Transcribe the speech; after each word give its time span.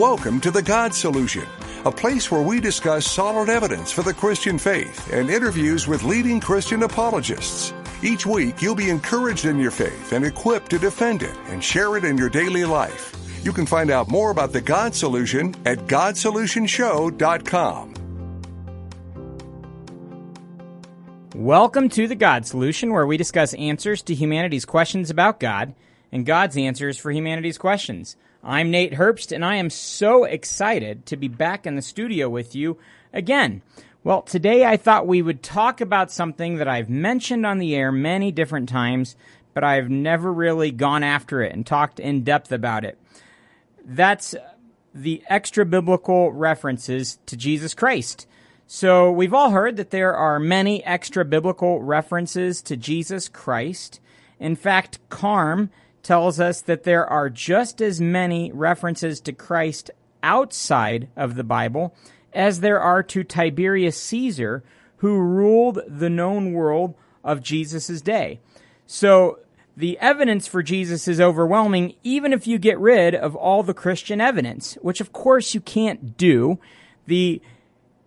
Welcome 0.00 0.40
to 0.40 0.50
The 0.50 0.62
God 0.62 0.94
Solution, 0.94 1.44
a 1.84 1.92
place 1.92 2.30
where 2.30 2.40
we 2.40 2.58
discuss 2.58 3.04
solid 3.04 3.50
evidence 3.50 3.92
for 3.92 4.00
the 4.00 4.14
Christian 4.14 4.56
faith 4.56 5.12
and 5.12 5.28
interviews 5.28 5.86
with 5.86 6.04
leading 6.04 6.40
Christian 6.40 6.84
apologists. 6.84 7.74
Each 8.02 8.24
week, 8.24 8.62
you'll 8.62 8.74
be 8.74 8.88
encouraged 8.88 9.44
in 9.44 9.58
your 9.58 9.70
faith 9.70 10.14
and 10.14 10.24
equipped 10.24 10.70
to 10.70 10.78
defend 10.78 11.22
it 11.22 11.36
and 11.48 11.62
share 11.62 11.98
it 11.98 12.06
in 12.06 12.16
your 12.16 12.30
daily 12.30 12.64
life. 12.64 13.14
You 13.44 13.52
can 13.52 13.66
find 13.66 13.90
out 13.90 14.08
more 14.08 14.30
about 14.30 14.54
The 14.54 14.62
God 14.62 14.94
Solution 14.94 15.54
at 15.66 15.80
GodSolutionShow.com. 15.80 17.94
Welcome 21.34 21.90
to 21.90 22.08
The 22.08 22.16
God 22.16 22.46
Solution, 22.46 22.90
where 22.90 23.06
we 23.06 23.18
discuss 23.18 23.52
answers 23.52 24.00
to 24.04 24.14
humanity's 24.14 24.64
questions 24.64 25.10
about 25.10 25.38
God 25.38 25.74
and 26.10 26.24
God's 26.24 26.56
answers 26.56 26.96
for 26.96 27.12
humanity's 27.12 27.58
questions. 27.58 28.16
I'm 28.42 28.70
Nate 28.70 28.94
Herbst, 28.94 29.32
and 29.32 29.44
I 29.44 29.56
am 29.56 29.68
so 29.68 30.24
excited 30.24 31.04
to 31.06 31.16
be 31.18 31.28
back 31.28 31.66
in 31.66 31.76
the 31.76 31.82
studio 31.82 32.26
with 32.30 32.54
you 32.54 32.78
again. 33.12 33.60
Well, 34.02 34.22
today 34.22 34.64
I 34.64 34.78
thought 34.78 35.06
we 35.06 35.20
would 35.20 35.42
talk 35.42 35.82
about 35.82 36.10
something 36.10 36.56
that 36.56 36.66
I've 36.66 36.88
mentioned 36.88 37.44
on 37.44 37.58
the 37.58 37.76
air 37.76 37.92
many 37.92 38.32
different 38.32 38.70
times, 38.70 39.14
but 39.52 39.62
I've 39.62 39.90
never 39.90 40.32
really 40.32 40.70
gone 40.70 41.02
after 41.02 41.42
it 41.42 41.52
and 41.52 41.66
talked 41.66 42.00
in 42.00 42.24
depth 42.24 42.50
about 42.50 42.82
it. 42.82 42.98
That's 43.84 44.34
the 44.94 45.22
extra 45.28 45.66
biblical 45.66 46.32
references 46.32 47.18
to 47.26 47.36
Jesus 47.36 47.74
Christ. 47.74 48.26
So 48.66 49.12
we've 49.12 49.34
all 49.34 49.50
heard 49.50 49.76
that 49.76 49.90
there 49.90 50.16
are 50.16 50.38
many 50.38 50.82
extra 50.86 51.26
biblical 51.26 51.82
references 51.82 52.62
to 52.62 52.76
Jesus 52.78 53.28
Christ. 53.28 54.00
In 54.38 54.56
fact, 54.56 54.98
Carm 55.10 55.68
tells 56.02 56.40
us 56.40 56.60
that 56.62 56.84
there 56.84 57.06
are 57.06 57.28
just 57.28 57.80
as 57.80 58.00
many 58.00 58.50
references 58.52 59.20
to 59.20 59.32
Christ 59.32 59.90
outside 60.22 61.08
of 61.16 61.34
the 61.34 61.44
Bible 61.44 61.94
as 62.32 62.60
there 62.60 62.80
are 62.80 63.02
to 63.02 63.24
Tiberius 63.24 64.00
Caesar, 64.02 64.62
who 64.98 65.18
ruled 65.18 65.80
the 65.88 66.10
known 66.10 66.52
world 66.52 66.94
of 67.24 67.42
Jesus' 67.42 68.00
day. 68.00 68.40
So 68.86 69.40
the 69.76 69.98
evidence 69.98 70.46
for 70.46 70.62
Jesus 70.62 71.08
is 71.08 71.20
overwhelming, 71.20 71.94
even 72.02 72.32
if 72.32 72.46
you 72.46 72.58
get 72.58 72.78
rid 72.78 73.14
of 73.14 73.34
all 73.34 73.62
the 73.62 73.74
Christian 73.74 74.20
evidence, 74.20 74.74
which 74.82 75.00
of 75.00 75.12
course 75.12 75.54
you 75.54 75.60
can't 75.60 76.16
do. 76.16 76.58
The 77.06 77.40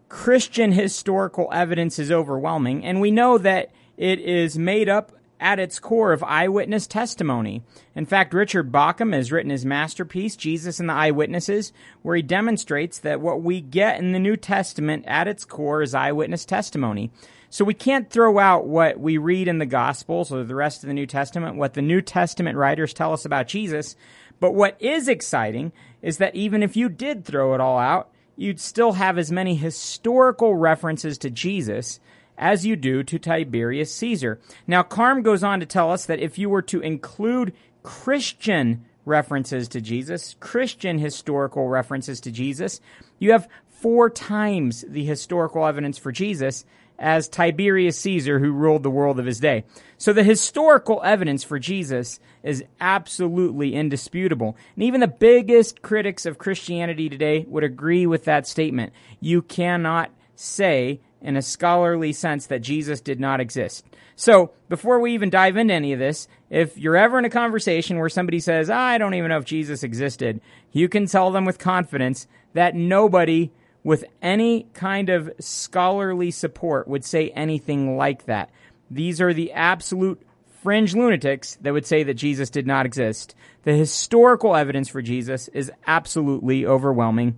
Christian 0.07 0.73
historical 0.73 1.49
evidence 1.51 1.97
is 1.97 2.11
overwhelming, 2.11 2.85
and 2.85 3.01
we 3.01 3.11
know 3.11 3.37
that 3.39 3.71
it 3.97 4.19
is 4.19 4.57
made 4.57 4.87
up 4.87 5.11
at 5.43 5.59
its 5.59 5.77
core 5.77 6.13
of 6.13 6.23
eyewitness 6.23 6.87
testimony. 6.87 7.61
In 7.95 8.05
fact, 8.05 8.33
Richard 8.33 8.71
Bauckham 8.71 9.13
has 9.13 9.29
written 9.29 9.51
his 9.51 9.65
masterpiece, 9.65 10.37
Jesus 10.37 10.79
and 10.79 10.87
the 10.87 10.93
Eyewitnesses, 10.93 11.73
where 12.01 12.15
he 12.15 12.21
demonstrates 12.21 12.97
that 12.99 13.19
what 13.19 13.43
we 13.43 13.59
get 13.59 13.99
in 13.99 14.13
the 14.13 14.19
New 14.19 14.37
Testament 14.37 15.03
at 15.05 15.27
its 15.27 15.43
core 15.43 15.81
is 15.81 15.93
eyewitness 15.93 16.45
testimony. 16.45 17.11
So 17.49 17.65
we 17.65 17.73
can't 17.73 18.09
throw 18.09 18.39
out 18.39 18.67
what 18.67 18.97
we 18.97 19.17
read 19.17 19.49
in 19.49 19.57
the 19.57 19.65
Gospels 19.65 20.31
or 20.31 20.45
the 20.45 20.55
rest 20.55 20.81
of 20.81 20.87
the 20.87 20.93
New 20.93 21.05
Testament, 21.05 21.57
what 21.57 21.73
the 21.73 21.81
New 21.81 22.01
Testament 22.01 22.57
writers 22.57 22.93
tell 22.93 23.11
us 23.11 23.25
about 23.25 23.47
Jesus. 23.47 23.97
But 24.39 24.55
what 24.55 24.81
is 24.81 25.09
exciting 25.09 25.73
is 26.01 26.19
that 26.19 26.35
even 26.35 26.63
if 26.63 26.77
you 26.77 26.87
did 26.87 27.25
throw 27.25 27.53
it 27.53 27.59
all 27.59 27.77
out, 27.77 28.09
you'd 28.37 28.61
still 28.61 28.93
have 28.93 29.17
as 29.17 29.29
many 29.29 29.55
historical 29.55 30.55
references 30.55 31.17
to 31.17 31.29
Jesus 31.29 31.99
as 32.37 32.65
you 32.65 32.75
do 32.75 33.03
to 33.03 33.19
Tiberius 33.19 33.93
Caesar. 33.95 34.39
Now, 34.67 34.83
Carm 34.83 35.21
goes 35.21 35.43
on 35.43 35.59
to 35.59 35.65
tell 35.65 35.91
us 35.91 36.05
that 36.05 36.19
if 36.19 36.37
you 36.37 36.49
were 36.49 36.61
to 36.63 36.81
include 36.81 37.53
Christian 37.83 38.85
references 39.05 39.67
to 39.69 39.81
Jesus, 39.81 40.35
Christian 40.39 40.97
historical 40.97 41.67
references 41.67 42.21
to 42.21 42.31
Jesus, 42.31 42.79
you 43.19 43.31
have 43.31 43.47
four 43.67 44.09
times 44.09 44.85
the 44.87 45.03
historical 45.03 45.65
evidence 45.65 45.97
for 45.97 46.11
Jesus 46.11 46.65
as 46.99 47.27
Tiberius 47.27 47.99
Caesar, 47.99 48.39
who 48.39 48.51
ruled 48.51 48.83
the 48.83 48.91
world 48.91 49.19
of 49.19 49.25
his 49.25 49.39
day. 49.39 49.65
So 49.97 50.13
the 50.13 50.23
historical 50.23 51.01
evidence 51.03 51.43
for 51.43 51.59
Jesus 51.59 52.19
is 52.43 52.63
absolutely 52.79 53.73
indisputable. 53.73 54.55
And 54.75 54.83
even 54.83 55.01
the 55.01 55.07
biggest 55.07 55.81
critics 55.81 56.25
of 56.25 56.37
Christianity 56.37 57.09
today 57.09 57.45
would 57.47 57.63
agree 57.63 58.05
with 58.05 58.25
that 58.25 58.47
statement. 58.47 58.93
You 59.19 59.41
cannot 59.41 60.11
say 60.35 61.01
in 61.23 61.37
a 61.37 61.41
scholarly 61.41 62.13
sense 62.13 62.47
that 62.47 62.61
Jesus 62.61 63.01
did 63.01 63.19
not 63.19 63.39
exist. 63.39 63.85
So, 64.15 64.51
before 64.69 64.99
we 64.99 65.13
even 65.13 65.29
dive 65.29 65.57
into 65.57 65.73
any 65.73 65.93
of 65.93 65.99
this, 65.99 66.27
if 66.49 66.77
you're 66.77 66.97
ever 66.97 67.17
in 67.17 67.25
a 67.25 67.29
conversation 67.29 67.97
where 67.97 68.09
somebody 68.09 68.39
says, 68.39 68.69
I 68.69 68.97
don't 68.97 69.15
even 69.15 69.29
know 69.29 69.37
if 69.37 69.45
Jesus 69.45 69.83
existed, 69.83 70.41
you 70.71 70.87
can 70.87 71.07
tell 71.07 71.31
them 71.31 71.45
with 71.45 71.57
confidence 71.57 72.27
that 72.53 72.75
nobody 72.75 73.51
with 73.83 74.05
any 74.21 74.67
kind 74.73 75.09
of 75.09 75.31
scholarly 75.39 76.31
support 76.31 76.87
would 76.87 77.03
say 77.03 77.29
anything 77.31 77.97
like 77.97 78.25
that. 78.25 78.49
These 78.91 79.19
are 79.19 79.33
the 79.33 79.51
absolute 79.51 80.21
fringe 80.61 80.95
lunatics 80.95 81.57
that 81.61 81.73
would 81.73 81.85
say 81.85 82.03
that 82.03 82.13
Jesus 82.13 82.49
did 82.49 82.65
not 82.65 82.85
exist. 82.85 83.35
The 83.63 83.73
historical 83.73 84.55
evidence 84.55 84.89
for 84.89 85.01
Jesus 85.01 85.49
is 85.49 85.71
absolutely 85.85 86.65
overwhelming. 86.65 87.37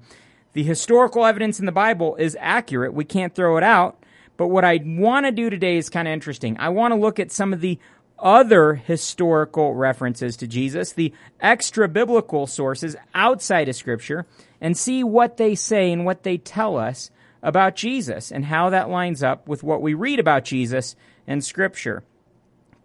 The 0.55 0.63
historical 0.63 1.25
evidence 1.25 1.59
in 1.59 1.65
the 1.65 1.73
Bible 1.73 2.15
is 2.15 2.37
accurate. 2.39 2.93
We 2.93 3.03
can't 3.03 3.35
throw 3.35 3.57
it 3.57 3.63
out. 3.63 4.01
But 4.37 4.47
what 4.47 4.63
I 4.63 4.79
want 4.85 5.25
to 5.25 5.31
do 5.33 5.49
today 5.49 5.75
is 5.75 5.89
kind 5.89 6.07
of 6.07 6.13
interesting. 6.13 6.55
I 6.57 6.69
want 6.69 6.93
to 6.93 6.99
look 6.99 7.19
at 7.19 7.29
some 7.33 7.51
of 7.51 7.59
the 7.59 7.77
other 8.17 8.75
historical 8.75 9.75
references 9.75 10.37
to 10.37 10.47
Jesus, 10.47 10.93
the 10.93 11.13
extra 11.41 11.89
biblical 11.89 12.47
sources 12.47 12.95
outside 13.13 13.67
of 13.67 13.75
Scripture, 13.75 14.25
and 14.61 14.77
see 14.77 15.03
what 15.03 15.35
they 15.35 15.55
say 15.55 15.91
and 15.91 16.05
what 16.05 16.23
they 16.23 16.37
tell 16.37 16.77
us 16.77 17.11
about 17.43 17.75
Jesus 17.75 18.31
and 18.31 18.45
how 18.45 18.69
that 18.69 18.89
lines 18.89 19.21
up 19.21 19.49
with 19.49 19.61
what 19.61 19.81
we 19.81 19.93
read 19.93 20.21
about 20.21 20.45
Jesus 20.45 20.95
in 21.27 21.41
Scripture. 21.41 22.01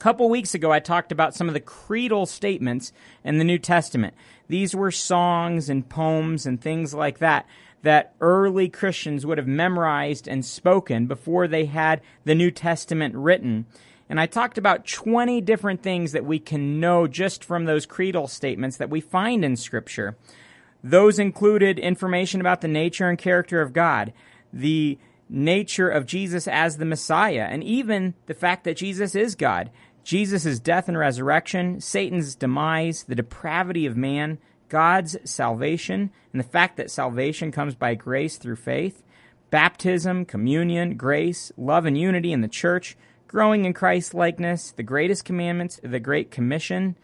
Couple 0.00 0.30
weeks 0.30 0.54
ago, 0.54 0.72
I 0.72 0.80
talked 0.80 1.12
about 1.12 1.34
some 1.34 1.46
of 1.46 1.52
the 1.52 1.60
creedal 1.60 2.24
statements 2.24 2.90
in 3.22 3.36
the 3.36 3.44
New 3.44 3.58
Testament. 3.58 4.14
These 4.48 4.74
were 4.74 4.90
songs 4.90 5.68
and 5.68 5.86
poems 5.86 6.46
and 6.46 6.58
things 6.58 6.94
like 6.94 7.18
that 7.18 7.46
that 7.82 8.14
early 8.18 8.70
Christians 8.70 9.26
would 9.26 9.36
have 9.36 9.46
memorized 9.46 10.26
and 10.26 10.42
spoken 10.42 11.06
before 11.06 11.46
they 11.46 11.66
had 11.66 12.00
the 12.24 12.34
New 12.34 12.50
Testament 12.50 13.14
written. 13.14 13.66
And 14.08 14.18
I 14.18 14.24
talked 14.24 14.56
about 14.56 14.86
20 14.86 15.42
different 15.42 15.82
things 15.82 16.12
that 16.12 16.24
we 16.24 16.38
can 16.38 16.80
know 16.80 17.06
just 17.06 17.44
from 17.44 17.66
those 17.66 17.84
creedal 17.84 18.26
statements 18.26 18.78
that 18.78 18.88
we 18.88 19.02
find 19.02 19.44
in 19.44 19.54
Scripture. 19.54 20.16
Those 20.82 21.18
included 21.18 21.78
information 21.78 22.40
about 22.40 22.62
the 22.62 22.68
nature 22.68 23.06
and 23.06 23.18
character 23.18 23.60
of 23.60 23.74
God, 23.74 24.14
the 24.50 24.98
nature 25.30 25.88
of 25.88 26.06
Jesus 26.06 26.48
as 26.48 26.76
the 26.76 26.84
Messiah, 26.84 27.46
and 27.50 27.62
even 27.62 28.14
the 28.26 28.34
fact 28.34 28.64
that 28.64 28.76
Jesus 28.76 29.14
is 29.14 29.34
God. 29.34 29.70
Jesus' 30.10 30.58
death 30.58 30.88
and 30.88 30.98
resurrection, 30.98 31.80
Satan's 31.80 32.34
demise, 32.34 33.04
the 33.04 33.14
depravity 33.14 33.86
of 33.86 33.96
man, 33.96 34.38
God's 34.68 35.16
salvation, 35.22 36.10
and 36.32 36.40
the 36.40 36.48
fact 36.48 36.76
that 36.78 36.90
salvation 36.90 37.52
comes 37.52 37.76
by 37.76 37.94
grace 37.94 38.36
through 38.36 38.56
faith, 38.56 39.04
baptism, 39.50 40.24
communion, 40.24 40.96
grace, 40.96 41.52
love 41.56 41.86
and 41.86 41.96
unity 41.96 42.32
in 42.32 42.40
the 42.40 42.48
church, 42.48 42.96
growing 43.28 43.64
in 43.64 43.72
Christ 43.72 44.12
likeness, 44.12 44.72
the 44.72 44.82
greatest 44.82 45.24
commandments, 45.24 45.78
the 45.80 46.00
Great 46.00 46.32
Commission, 46.32 46.96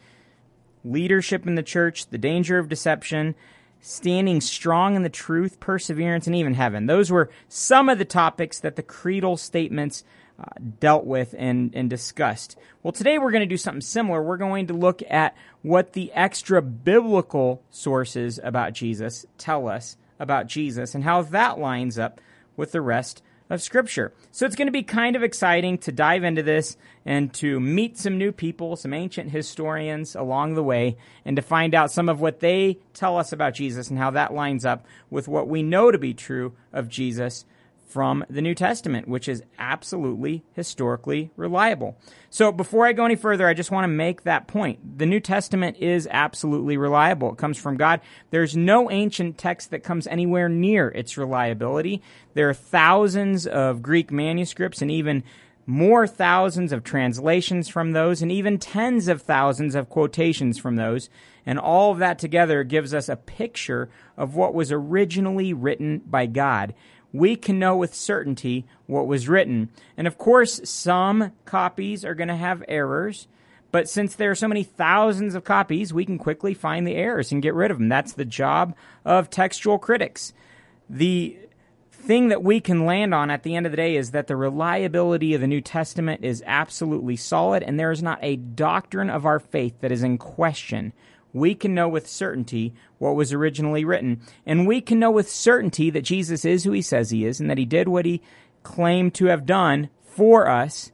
leadership 0.84 1.46
in 1.46 1.54
the 1.54 1.62
church, 1.62 2.08
the 2.08 2.18
danger 2.18 2.58
of 2.58 2.68
deception, 2.68 3.36
standing 3.80 4.40
strong 4.40 4.96
in 4.96 5.04
the 5.04 5.08
truth, 5.08 5.60
perseverance, 5.60 6.26
and 6.26 6.34
even 6.34 6.54
heaven. 6.54 6.86
Those 6.86 7.12
were 7.12 7.30
some 7.48 7.88
of 7.88 7.98
the 7.98 8.04
topics 8.04 8.58
that 8.58 8.74
the 8.74 8.82
creedal 8.82 9.36
statements 9.36 10.02
uh, 10.38 10.44
dealt 10.80 11.04
with 11.04 11.34
and, 11.38 11.74
and 11.74 11.88
discussed. 11.88 12.58
Well, 12.82 12.92
today 12.92 13.18
we're 13.18 13.30
going 13.30 13.40
to 13.40 13.46
do 13.46 13.56
something 13.56 13.80
similar. 13.80 14.22
We're 14.22 14.36
going 14.36 14.66
to 14.66 14.74
look 14.74 15.02
at 15.08 15.34
what 15.62 15.94
the 15.94 16.12
extra 16.12 16.60
biblical 16.60 17.62
sources 17.70 18.38
about 18.42 18.72
Jesus 18.72 19.24
tell 19.38 19.66
us 19.68 19.96
about 20.18 20.46
Jesus 20.46 20.94
and 20.94 21.04
how 21.04 21.22
that 21.22 21.58
lines 21.58 21.98
up 21.98 22.20
with 22.56 22.72
the 22.72 22.80
rest 22.80 23.22
of 23.48 23.62
Scripture. 23.62 24.12
So 24.32 24.44
it's 24.44 24.56
going 24.56 24.66
to 24.66 24.72
be 24.72 24.82
kind 24.82 25.16
of 25.16 25.22
exciting 25.22 25.78
to 25.78 25.92
dive 25.92 26.24
into 26.24 26.42
this 26.42 26.76
and 27.04 27.32
to 27.34 27.60
meet 27.60 27.96
some 27.96 28.18
new 28.18 28.32
people, 28.32 28.76
some 28.76 28.92
ancient 28.92 29.30
historians 29.30 30.16
along 30.16 30.54
the 30.54 30.62
way, 30.62 30.96
and 31.24 31.36
to 31.36 31.42
find 31.42 31.74
out 31.74 31.92
some 31.92 32.08
of 32.08 32.20
what 32.20 32.40
they 32.40 32.78
tell 32.92 33.16
us 33.16 33.32
about 33.32 33.54
Jesus 33.54 33.88
and 33.88 33.98
how 33.98 34.10
that 34.10 34.34
lines 34.34 34.64
up 34.64 34.84
with 35.10 35.28
what 35.28 35.48
we 35.48 35.62
know 35.62 35.90
to 35.90 35.98
be 35.98 36.12
true 36.12 36.54
of 36.72 36.88
Jesus 36.88 37.44
from 37.86 38.24
the 38.28 38.42
New 38.42 38.54
Testament, 38.54 39.08
which 39.08 39.28
is 39.28 39.42
absolutely 39.58 40.44
historically 40.52 41.30
reliable. 41.36 41.96
So 42.30 42.52
before 42.52 42.86
I 42.86 42.92
go 42.92 43.04
any 43.04 43.16
further, 43.16 43.46
I 43.46 43.54
just 43.54 43.70
want 43.70 43.84
to 43.84 43.88
make 43.88 44.22
that 44.22 44.46
point. 44.46 44.98
The 44.98 45.06
New 45.06 45.20
Testament 45.20 45.78
is 45.78 46.08
absolutely 46.10 46.76
reliable. 46.76 47.32
It 47.32 47.38
comes 47.38 47.58
from 47.58 47.76
God. 47.76 48.00
There's 48.30 48.56
no 48.56 48.90
ancient 48.90 49.38
text 49.38 49.70
that 49.70 49.84
comes 49.84 50.06
anywhere 50.06 50.48
near 50.48 50.88
its 50.88 51.16
reliability. 51.16 52.02
There 52.34 52.48
are 52.50 52.54
thousands 52.54 53.46
of 53.46 53.82
Greek 53.82 54.10
manuscripts 54.10 54.82
and 54.82 54.90
even 54.90 55.22
more 55.66 56.06
thousands 56.06 56.72
of 56.72 56.84
translations 56.84 57.68
from 57.68 57.92
those 57.92 58.22
and 58.22 58.30
even 58.30 58.58
tens 58.58 59.08
of 59.08 59.22
thousands 59.22 59.74
of 59.74 59.88
quotations 59.88 60.58
from 60.58 60.76
those. 60.76 61.10
And 61.44 61.58
all 61.58 61.92
of 61.92 61.98
that 61.98 62.18
together 62.18 62.64
gives 62.64 62.94
us 62.94 63.08
a 63.08 63.16
picture 63.16 63.88
of 64.16 64.34
what 64.34 64.54
was 64.54 64.72
originally 64.72 65.52
written 65.52 65.98
by 66.06 66.26
God. 66.26 66.74
We 67.12 67.36
can 67.36 67.58
know 67.58 67.76
with 67.76 67.94
certainty 67.94 68.66
what 68.86 69.06
was 69.06 69.28
written. 69.28 69.70
And 69.96 70.06
of 70.06 70.18
course, 70.18 70.60
some 70.64 71.32
copies 71.44 72.04
are 72.04 72.14
going 72.14 72.28
to 72.28 72.36
have 72.36 72.64
errors. 72.68 73.28
But 73.72 73.88
since 73.88 74.14
there 74.14 74.30
are 74.30 74.36
so 74.36 74.48
many 74.48 74.62
thousands 74.62 75.34
of 75.34 75.44
copies, 75.44 75.92
we 75.92 76.06
can 76.06 76.18
quickly 76.18 76.54
find 76.54 76.86
the 76.86 76.94
errors 76.94 77.32
and 77.32 77.42
get 77.42 77.54
rid 77.54 77.70
of 77.70 77.78
them. 77.78 77.88
That's 77.88 78.12
the 78.12 78.24
job 78.24 78.74
of 79.04 79.28
textual 79.28 79.78
critics. 79.78 80.32
The 80.88 81.36
thing 81.90 82.28
that 82.28 82.42
we 82.42 82.60
can 82.60 82.86
land 82.86 83.12
on 83.12 83.30
at 83.30 83.42
the 83.42 83.56
end 83.56 83.66
of 83.66 83.72
the 83.72 83.76
day 83.76 83.96
is 83.96 84.12
that 84.12 84.28
the 84.28 84.36
reliability 84.36 85.34
of 85.34 85.40
the 85.40 85.46
New 85.46 85.60
Testament 85.60 86.24
is 86.24 86.42
absolutely 86.46 87.16
solid, 87.16 87.62
and 87.62 87.78
there 87.78 87.90
is 87.90 88.02
not 88.02 88.20
a 88.22 88.36
doctrine 88.36 89.10
of 89.10 89.26
our 89.26 89.40
faith 89.40 89.80
that 89.80 89.90
is 89.90 90.04
in 90.04 90.16
question. 90.16 90.92
We 91.36 91.54
can 91.54 91.74
know 91.74 91.88
with 91.88 92.08
certainty 92.08 92.74
what 92.98 93.14
was 93.14 93.32
originally 93.32 93.84
written, 93.84 94.22
and 94.46 94.66
we 94.66 94.80
can 94.80 94.98
know 94.98 95.10
with 95.10 95.30
certainty 95.30 95.90
that 95.90 96.02
Jesus 96.02 96.44
is 96.44 96.64
who 96.64 96.72
he 96.72 96.82
says 96.82 97.10
he 97.10 97.26
is, 97.26 97.40
and 97.40 97.50
that 97.50 97.58
he 97.58 97.66
did 97.66 97.88
what 97.88 98.06
he 98.06 98.22
claimed 98.62 99.14
to 99.14 99.26
have 99.26 99.44
done 99.44 99.90
for 100.02 100.48
us 100.48 100.92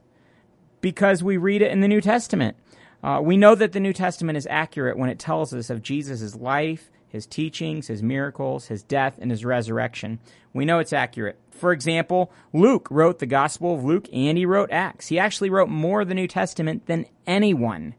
because 0.81 1.23
we 1.23 1.37
read 1.37 1.61
it 1.61 1.71
in 1.71 1.79
the 1.79 1.87
New 1.87 2.01
Testament. 2.01 2.57
Uh, 3.01 3.21
we 3.23 3.37
know 3.37 3.55
that 3.55 3.71
the 3.71 3.79
New 3.79 3.93
Testament 3.93 4.37
is 4.37 4.45
accurate 4.49 4.97
when 4.97 5.09
it 5.09 5.17
tells 5.17 5.53
us 5.53 5.69
of 5.69 5.81
Jesus' 5.81 6.35
life, 6.35 6.91
his 7.07 7.25
teachings, 7.25 7.87
his 7.87 8.03
miracles, 8.03 8.67
his 8.67 8.83
death, 8.83 9.17
and 9.21 9.31
his 9.31 9.45
resurrection. 9.45 10.19
We 10.51 10.65
know 10.65 10.79
it's 10.79 10.93
accurate. 10.93 11.39
For 11.51 11.71
example, 11.71 12.33
Luke 12.51 12.89
wrote 12.91 13.19
the 13.19 13.25
Gospel 13.25 13.75
of 13.75 13.85
Luke 13.85 14.07
and 14.11 14.37
he 14.37 14.45
wrote 14.45 14.71
Acts. 14.71 15.07
He 15.07 15.17
actually 15.17 15.49
wrote 15.49 15.69
more 15.69 16.01
of 16.01 16.09
the 16.09 16.15
New 16.15 16.27
Testament 16.27 16.85
than 16.87 17.05
anyone. 17.25 17.95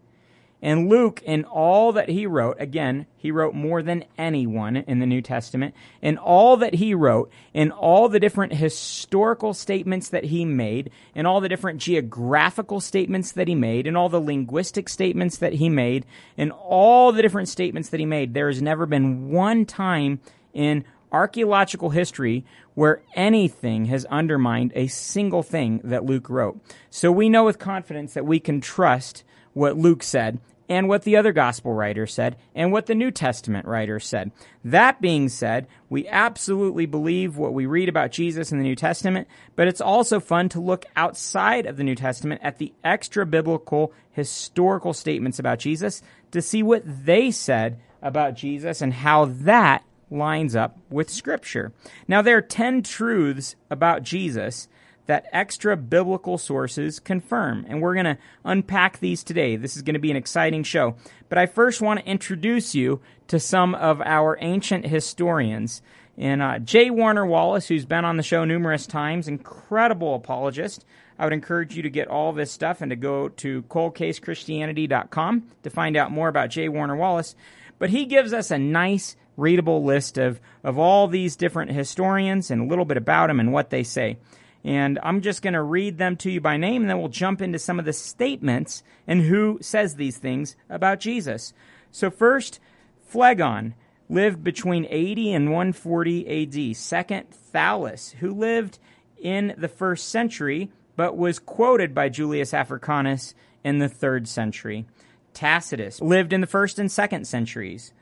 And 0.65 0.89
Luke, 0.89 1.21
in 1.27 1.45
all 1.45 1.93
that 1.93 2.09
he 2.09 2.27
wrote, 2.27 2.57
again, 2.59 3.05
he 3.19 3.31
wrote 3.31 3.55
more 3.55 3.83
than 3.83 4.07
anyone 4.17 4.79
in 4.79 4.99
the 4.99 5.05
New 5.05 5.21
Testament. 5.21 5.75
In 6.01 6.17
all 6.17 6.57
that 6.57 6.77
he 6.77 6.95
wrote, 6.95 7.31
in 7.53 7.71
all 7.71 8.09
the 8.09 8.19
different 8.19 8.55
historical 8.55 9.53
statements 9.53 10.09
that 10.09 10.25
he 10.25 10.47
made, 10.47 10.91
in 11.15 11.27
all 11.27 11.43
the 11.43 11.51
different 11.51 11.83
geographical 11.83 12.81
statements 12.81 13.31
that 13.33 13.47
he 13.47 13.55
made, 13.55 13.87
in 13.87 13.95
all 13.95 14.09
the 14.09 14.19
linguistic 14.19 14.89
statements 14.89 15.37
that 15.37 15.53
he 15.53 15.69
made, 15.69 16.07
in 16.39 16.51
all 16.51 17.13
the 17.13 17.21
different 17.21 17.51
statements 17.51 17.91
that 17.91 18.01
he 18.01 18.07
made, 18.07 18.33
there 18.33 18.49
has 18.49 18.63
never 18.63 18.87
been 18.87 19.29
one 19.29 19.67
time 19.67 20.19
in 20.55 20.83
archaeological 21.13 21.91
history 21.91 22.43
where 22.73 23.03
anything 23.15 23.85
has 23.85 24.07
undermined 24.07 24.73
a 24.75 24.87
single 24.87 25.43
thing 25.43 25.83
that 25.85 26.07
Luke 26.07 26.31
wrote. 26.31 26.59
So 26.89 27.13
we 27.13 27.29
know 27.29 27.45
with 27.45 27.59
confidence 27.59 28.15
that 28.15 28.25
we 28.25 28.41
can 28.41 28.63
trust 28.63 29.25
what 29.53 29.77
Luke 29.77 30.03
said 30.03 30.41
and 30.69 30.89
what 30.89 31.03
the 31.03 31.17
other 31.17 31.33
gospel 31.33 31.73
writers 31.73 32.13
said 32.15 32.37
and 32.55 32.73
what 32.73 32.87
the 32.87 32.95
New 32.95 33.11
Testament 33.11 33.67
writers 33.67 34.07
said. 34.07 34.33
That 34.65 35.01
being 35.01 35.29
said, 35.29 35.67
we 35.89 36.09
absolutely 36.09 36.87
believe 36.87 37.37
what 37.37 37.53
we 37.53 37.67
read 37.67 37.89
about 37.89 38.13
Jesus 38.13 38.53
in 38.53 38.59
the 38.59 38.65
New 38.65 38.77
Testament, 38.77 39.29
but 39.57 39.69
it's 39.69 39.81
also 39.81 40.21
fun 40.21 40.49
to 40.51 40.61
look 40.61 40.87
outside 40.97 41.67
of 41.67 41.77
the 41.77 41.85
New 41.85 41.95
Testament 41.95 42.41
at 42.43 42.59
the 42.59 42.73
extra 42.83 43.27
biblical 43.27 43.93
historical 44.11 44.93
statements 44.93 45.39
about 45.39 45.59
Jesus 45.59 46.03
to 46.31 46.41
see 46.41 46.63
what 46.63 46.83
they 46.85 47.31
said 47.31 47.79
about 48.01 48.35
Jesus 48.35 48.81
and 48.81 48.93
how 48.93 49.25
that 49.25 49.85
lines 50.11 50.55
up 50.55 50.79
with 50.91 51.11
Scripture. 51.11 51.73
Now, 52.07 52.23
there 52.23 52.37
are 52.37 52.43
10 52.43 52.83
truths 52.83 53.57
about 53.71 54.03
Jesus 54.03 54.69
that 55.07 55.27
extra 55.33 55.77
biblical 55.77 56.39
sources 56.39 56.99
confirm. 56.99 57.67
And 57.69 57.81
we're 57.81 57.95
going 57.95 58.05
to 58.07 58.19
unpack 58.45 58.99
these 58.99 59.23
today. 59.23 59.57
This 59.57 59.77
is 59.77 59.83
going 59.83 59.95
to 59.95 60.01
be 60.01 60.11
an 60.11 60.17
exciting 60.17 60.63
show. 60.63 60.97
But 61.29 61.39
I 61.39 61.47
first 61.47 61.81
want 61.81 62.01
to 62.01 62.07
introduce 62.07 62.75
you 62.75 63.01
to 63.29 63.39
some 63.39 63.75
of 63.75 64.01
our 64.01 64.39
ancient 64.41 64.87
historians. 64.87 65.83
And 66.17 66.41
uh, 66.41 66.59
J. 66.59 66.91
Warner 66.91 67.27
Wallace, 67.27 67.69
who's 67.69 67.85
been 67.85 68.05
on 68.05 68.17
the 68.17 68.23
show 68.23 68.45
numerous 68.45 68.87
times, 68.87 69.29
incredible 69.29 70.15
apologist. 70.15 70.85
I 71.19 71.25
would 71.25 71.33
encourage 71.33 71.77
you 71.77 71.83
to 71.83 71.91
get 71.91 72.09
all 72.09 72.33
this 72.33 72.51
stuff 72.51 72.81
and 72.81 72.91
to 72.91 72.97
go 72.97 73.29
to 73.29 73.63
coldcasechristianity.com 73.65 75.49
to 75.63 75.71
find 75.71 75.97
out 75.97 76.11
more 76.11 76.29
about 76.29 76.51
J. 76.51 76.69
Warner 76.69 76.97
Wallace. 76.97 77.37
But 77.79 77.91
he 77.91 78.05
gives 78.05 78.33
us 78.33 78.51
a 78.51 78.59
nice, 78.59 79.17
readable 79.37 79.85
list 79.85 80.19
of, 80.19 80.41
of 80.63 80.79
all 80.79 81.09
these 81.09 81.37
different 81.37 81.73
historians 81.73 82.51
and 82.51 82.63
a 82.63 82.67
little 82.67 82.85
bit 82.85 82.97
about 82.97 83.29
them 83.29 83.41
and 83.41 83.53
what 83.53 83.71
they 83.71 83.83
say. 83.83 84.17
And 84.65 84.99
I'm 85.03 85.21
just 85.21 85.43
going 85.43 85.55
to 85.55 85.63
read 85.63 85.99
them 85.99 86.17
to 86.19 86.31
you 86.31 86.41
by 86.41 86.57
name, 86.57 86.83
and 86.83 86.91
then 86.91 86.99
we'll 86.99 87.09
jump 87.09 87.43
into 87.43 87.59
some 87.59 87.79
of 87.79 87.85
the 87.85 87.93
statements 87.93 88.83
and 89.07 89.23
who 89.23 89.59
says 89.61 89.97
these 89.97 90.17
things 90.17 90.57
about 90.71 91.01
Jesus. 91.01 91.53
So, 91.91 92.11
first, 92.11 92.61
Phlegon 93.07 93.75
lived 94.09 94.43
between 94.43 94.87
80 94.89 95.33
and 95.35 95.51
140 95.51 96.71
AD. 96.71 96.77
Second, 96.77 97.27
Thallus, 97.53 98.13
who 98.13 98.33
lived 98.33 98.79
in 99.19 99.55
the 99.59 99.69
first 99.69 100.09
century 100.09 100.71
but 100.97 101.17
was 101.17 101.39
quoted 101.39 101.95
by 101.95 102.09
Julius 102.09 102.55
Africanus 102.55 103.35
in 103.63 103.79
the 103.79 103.89
third 103.89 104.29
century. 104.29 104.87
Tacitus 105.33 106.01
lived 106.01 106.33
in 106.33 106.41
the 106.41 106.47
first 106.47 106.79
and 106.79 106.91
second 106.91 107.27
centuries. 107.27 107.93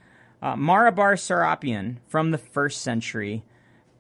Uh, 0.43 0.57
Mara 0.57 0.93
bar 0.93 1.15
Serapion 1.15 1.97
from 2.07 2.31
the 2.31 2.39
first 2.39 2.83
century. 2.83 3.45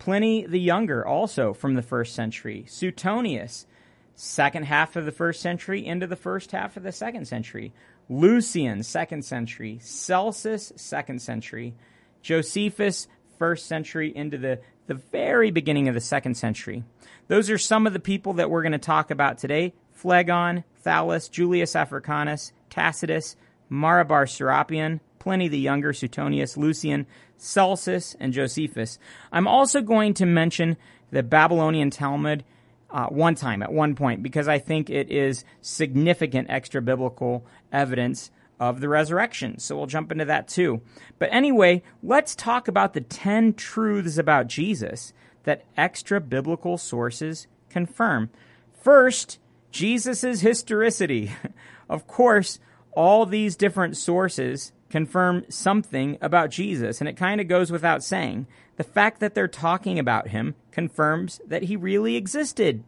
Pliny 0.03 0.45
the 0.45 0.59
Younger, 0.59 1.07
also 1.07 1.55
from 1.55 1.75
the 1.75 1.81
first 1.81 2.17
century. 2.17 2.65
Suetonius, 2.67 3.69
second 4.17 4.65
half 4.65 4.97
of 4.97 5.05
the 5.05 5.13
first 5.13 5.41
century 5.41 5.87
into 5.87 6.09
the 6.09 6.17
first 6.17 6.51
half 6.51 6.77
of 6.77 6.83
the 6.83 6.91
second 6.91 7.29
century. 7.29 7.73
Lucian, 8.09 8.83
second 8.83 9.25
century. 9.25 9.79
Celsus, 9.81 10.73
second 10.75 11.23
century. 11.23 11.75
Josephus, 12.21 13.07
first 13.39 13.67
century 13.67 14.13
into 14.13 14.39
the, 14.39 14.59
the 14.89 14.95
very 14.95 15.53
beginning 15.53 15.87
of 15.87 15.95
the 15.95 16.01
second 16.01 16.35
century. 16.35 16.83
Those 17.29 17.49
are 17.49 17.57
some 17.57 17.87
of 17.87 17.93
the 17.93 18.01
people 18.01 18.33
that 18.33 18.51
we're 18.51 18.63
going 18.63 18.73
to 18.73 18.79
talk 18.79 19.13
about 19.13 19.39
today. 19.39 19.73
Phlegon, 19.93 20.65
Thallus, 20.85 21.31
Julius 21.31 21.77
Africanus, 21.77 22.53
Tacitus, 22.71 23.37
Mara 23.69 24.05
bar 24.05 24.27
Serapion, 24.27 24.99
Pliny 25.23 25.47
the 25.47 25.59
Younger, 25.59 25.93
Suetonius, 25.93 26.57
Lucian, 26.57 27.07
Celsus, 27.37 28.17
and 28.19 28.33
Josephus. 28.33 28.99
I'm 29.31 29.47
also 29.47 29.81
going 29.81 30.15
to 30.15 30.27
mention 30.27 30.77
the 31.13 31.23
Babylonian 31.23 31.91
Talmud 31.91 32.43
uh, 32.91 33.07
one 33.07 33.37
time 33.37 33.63
at 33.63 33.73
one 33.73 33.95
point 33.95 34.25
because 34.25 34.49
I 34.49 34.59
think 34.59 34.91
it 34.91 35.13
is 35.13 35.45
significant 35.61 36.51
extra 36.51 36.83
biblical 36.83 37.47
evidence 37.71 38.33
of 38.59 38.81
the 38.81 38.89
resurrection. 38.89 39.61
So 39.61 39.77
we'll 39.77 39.87
jump 39.87 40.11
into 40.11 40.25
that 40.25 40.49
too. 40.49 40.83
But 41.21 41.29
anyway, 41.33 41.85
let's 42.03 42.35
talk 42.35 42.67
about 42.67 42.93
the 42.93 43.01
10 43.01 43.55
truths 43.55 44.19
about 44.19 44.49
Jesus 44.49 45.13
that 45.44 45.65
extra 45.77 46.20
biblical 46.20 46.79
sources 46.79 47.46
confirm. 47.70 48.29
First, 48.73 49.39
Jesus' 49.70 50.41
historicity. 50.41 51.31
of 51.89 52.08
course, 52.08 52.58
all 52.91 53.25
these 53.25 53.56
different 53.56 53.96
sources 53.96 54.73
confirm 54.93 55.44
something 55.49 56.19
about 56.20 56.51
Jesus, 56.51 57.01
and 57.01 57.08
it 57.08 57.17
kind 57.17 57.41
of 57.41 57.49
goes 57.49 57.72
without 57.72 58.05
saying. 58.05 58.46
The 58.77 58.84
fact 58.84 59.20
that 59.20 59.34
they're 59.34 59.49
talking 59.49 59.99
about 59.99 60.29
him 60.29 60.55
confirms 60.70 61.41
that 61.46 61.65
he 61.65 61.77
really 61.77 62.15
existed. 62.17 62.84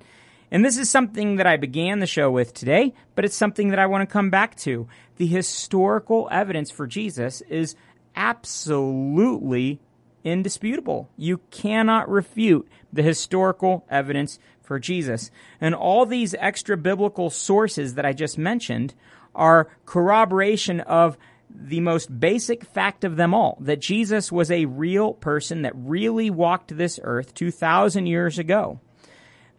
And 0.50 0.62
this 0.62 0.76
is 0.76 0.90
something 0.90 1.36
that 1.36 1.46
I 1.46 1.56
began 1.56 2.00
the 2.00 2.06
show 2.06 2.30
with 2.30 2.52
today, 2.52 2.92
but 3.14 3.24
it's 3.24 3.34
something 3.34 3.70
that 3.70 3.78
I 3.78 3.86
want 3.86 4.06
to 4.06 4.12
come 4.12 4.28
back 4.28 4.54
to. 4.58 4.86
The 5.16 5.26
historical 5.26 6.28
evidence 6.30 6.70
for 6.70 6.86
Jesus 6.86 7.40
is 7.48 7.74
absolutely 8.14 9.80
indisputable. 10.22 11.08
You 11.16 11.38
cannot 11.50 12.08
refute 12.08 12.68
the 12.92 13.02
historical 13.02 13.86
evidence 13.88 14.38
for 14.62 14.78
Jesus. 14.78 15.30
And 15.58 15.74
all 15.74 16.04
these 16.04 16.34
extra 16.38 16.76
biblical 16.76 17.30
sources 17.30 17.94
that 17.94 18.04
I 18.04 18.12
just 18.12 18.36
mentioned 18.36 18.92
are 19.34 19.68
corroboration 19.86 20.80
of 20.80 21.16
the 21.48 21.80
most 21.80 22.20
basic 22.20 22.64
fact 22.64 23.04
of 23.04 23.16
them 23.16 23.34
all 23.34 23.58
that 23.60 23.80
Jesus 23.80 24.30
was 24.30 24.50
a 24.50 24.64
real 24.64 25.12
person 25.12 25.62
that 25.62 25.72
really 25.74 26.30
walked 26.30 26.76
this 26.76 26.98
earth 27.02 27.34
2,000 27.34 28.06
years 28.06 28.38
ago. 28.38 28.80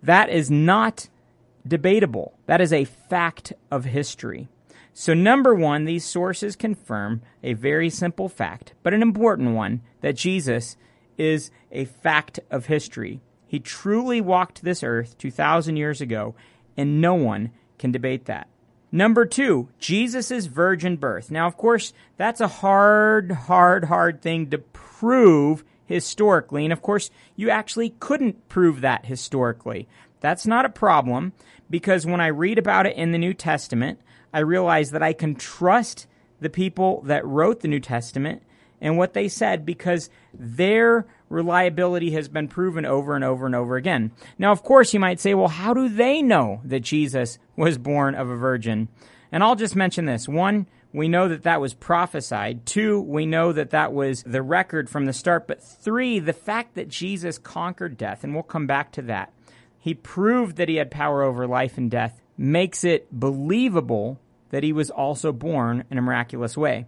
That 0.04 0.30
is 0.30 0.52
not 0.52 1.10
debatable. 1.68 2.38
That 2.46 2.62
is 2.62 2.72
a 2.72 2.86
fact 2.86 3.54
of 3.72 3.86
history. 3.86 4.48
So, 4.94 5.14
number 5.14 5.54
one, 5.54 5.86
these 5.86 6.06
sources 6.06 6.56
confirm 6.56 7.22
a 7.44 7.54
very 7.54 7.90
simple 7.90 8.30
fact, 8.30 8.74
but 8.82 8.94
an 8.94 9.02
important 9.02 9.56
one 9.56 9.82
that 10.02 10.16
Jesus 10.16 10.78
is 11.18 11.52
a 11.72 11.86
fact 11.86 12.40
of 12.50 12.68
history. 12.68 13.20
He 13.46 13.60
truly 13.60 14.22
walked 14.22 14.64
this 14.64 14.84
earth 14.84 15.18
2,000 15.18 15.76
years 15.76 16.02
ago, 16.02 16.36
and 16.78 17.02
no 17.02 17.14
one 17.14 17.52
can 17.78 17.92
debate 17.92 18.26
that. 18.26 18.48
Number 18.96 19.26
two, 19.26 19.68
Jesus' 19.78 20.46
virgin 20.46 20.96
birth. 20.96 21.30
Now, 21.30 21.48
of 21.48 21.58
course, 21.58 21.92
that's 22.16 22.40
a 22.40 22.48
hard, 22.48 23.30
hard, 23.30 23.84
hard 23.84 24.22
thing 24.22 24.50
to 24.52 24.58
prove 24.58 25.66
historically. 25.86 26.64
And 26.64 26.72
of 26.72 26.82
course, 26.82 27.10
you 27.36 27.50
actually 27.50 27.90
couldn't 28.00 28.48
prove 28.48 28.80
that 28.80 29.06
historically. 29.06 29.90
That's 30.22 30.48
not 30.48 30.64
a 30.64 30.70
problem 30.70 31.34
because 31.70 32.06
when 32.06 32.22
I 32.22 32.28
read 32.28 32.58
about 32.58 32.86
it 32.86 32.96
in 32.96 33.12
the 33.12 33.18
New 33.18 33.34
Testament, 33.34 34.00
I 34.34 34.40
realize 34.40 34.92
that 34.92 35.04
I 35.04 35.12
can 35.12 35.36
trust 35.36 36.08
the 36.40 36.50
people 36.50 37.02
that 37.02 37.26
wrote 37.26 37.60
the 37.60 37.68
New 37.68 37.82
Testament 37.82 38.44
and 38.80 38.98
what 38.98 39.12
they 39.12 39.28
said 39.28 39.66
because 39.66 40.10
their 40.34 41.06
reliability 41.36 42.12
has 42.12 42.30
been 42.30 42.48
proven 42.48 42.86
over 42.86 43.14
and 43.14 43.24
over 43.24 43.46
and 43.46 43.54
over 43.54 43.76
again. 43.76 44.12
Now, 44.40 44.54
of 44.54 44.64
course, 44.64 44.94
you 44.94 45.02
might 45.02 45.20
say, 45.20 45.34
well, 45.34 45.50
how 45.50 45.74
do 45.74 45.90
they 45.90 46.22
know 46.22 46.62
that 46.64 46.80
Jesus 46.80 47.38
was 47.58 47.78
born 47.78 48.16
of 48.16 48.30
a 48.30 48.38
virgin? 48.38 48.88
And 49.34 49.44
I'll 49.44 49.58
just 49.58 49.76
mention 49.76 50.06
this. 50.06 50.30
One, 50.30 50.66
we 50.94 51.10
know 51.10 51.28
that 51.28 51.44
that 51.44 51.60
was 51.60 51.74
prophesied. 51.74 52.66
Two, 52.66 53.02
we 53.02 53.26
know 53.26 53.52
that 53.52 53.72
that 53.72 53.92
was 53.92 54.24
the 54.24 54.42
record 54.42 54.90
from 54.90 55.06
the 55.06 55.12
start. 55.12 55.46
But 55.46 55.62
three, 55.62 56.20
the 56.20 56.32
fact 56.32 56.76
that 56.76 56.88
Jesus 56.88 57.38
conquered 57.38 57.98
death, 57.98 58.24
and 58.24 58.34
we'll 58.34 58.44
come 58.44 58.66
back 58.66 58.94
to 58.94 59.02
that. 59.02 59.34
He 59.78 59.94
proved 59.94 60.56
that 60.56 60.70
he 60.70 60.78
had 60.78 60.90
power 60.90 61.22
over 61.22 61.46
life 61.46 61.78
and 61.78 61.92
death, 61.92 62.22
makes 62.38 62.86
it 62.86 63.12
believable 63.12 64.20
that 64.52 64.64
he 64.64 64.72
was 64.72 64.90
also 64.90 65.34
born 65.34 65.84
in 65.92 65.98
a 65.98 66.02
miraculous 66.02 66.56
way. 66.56 66.86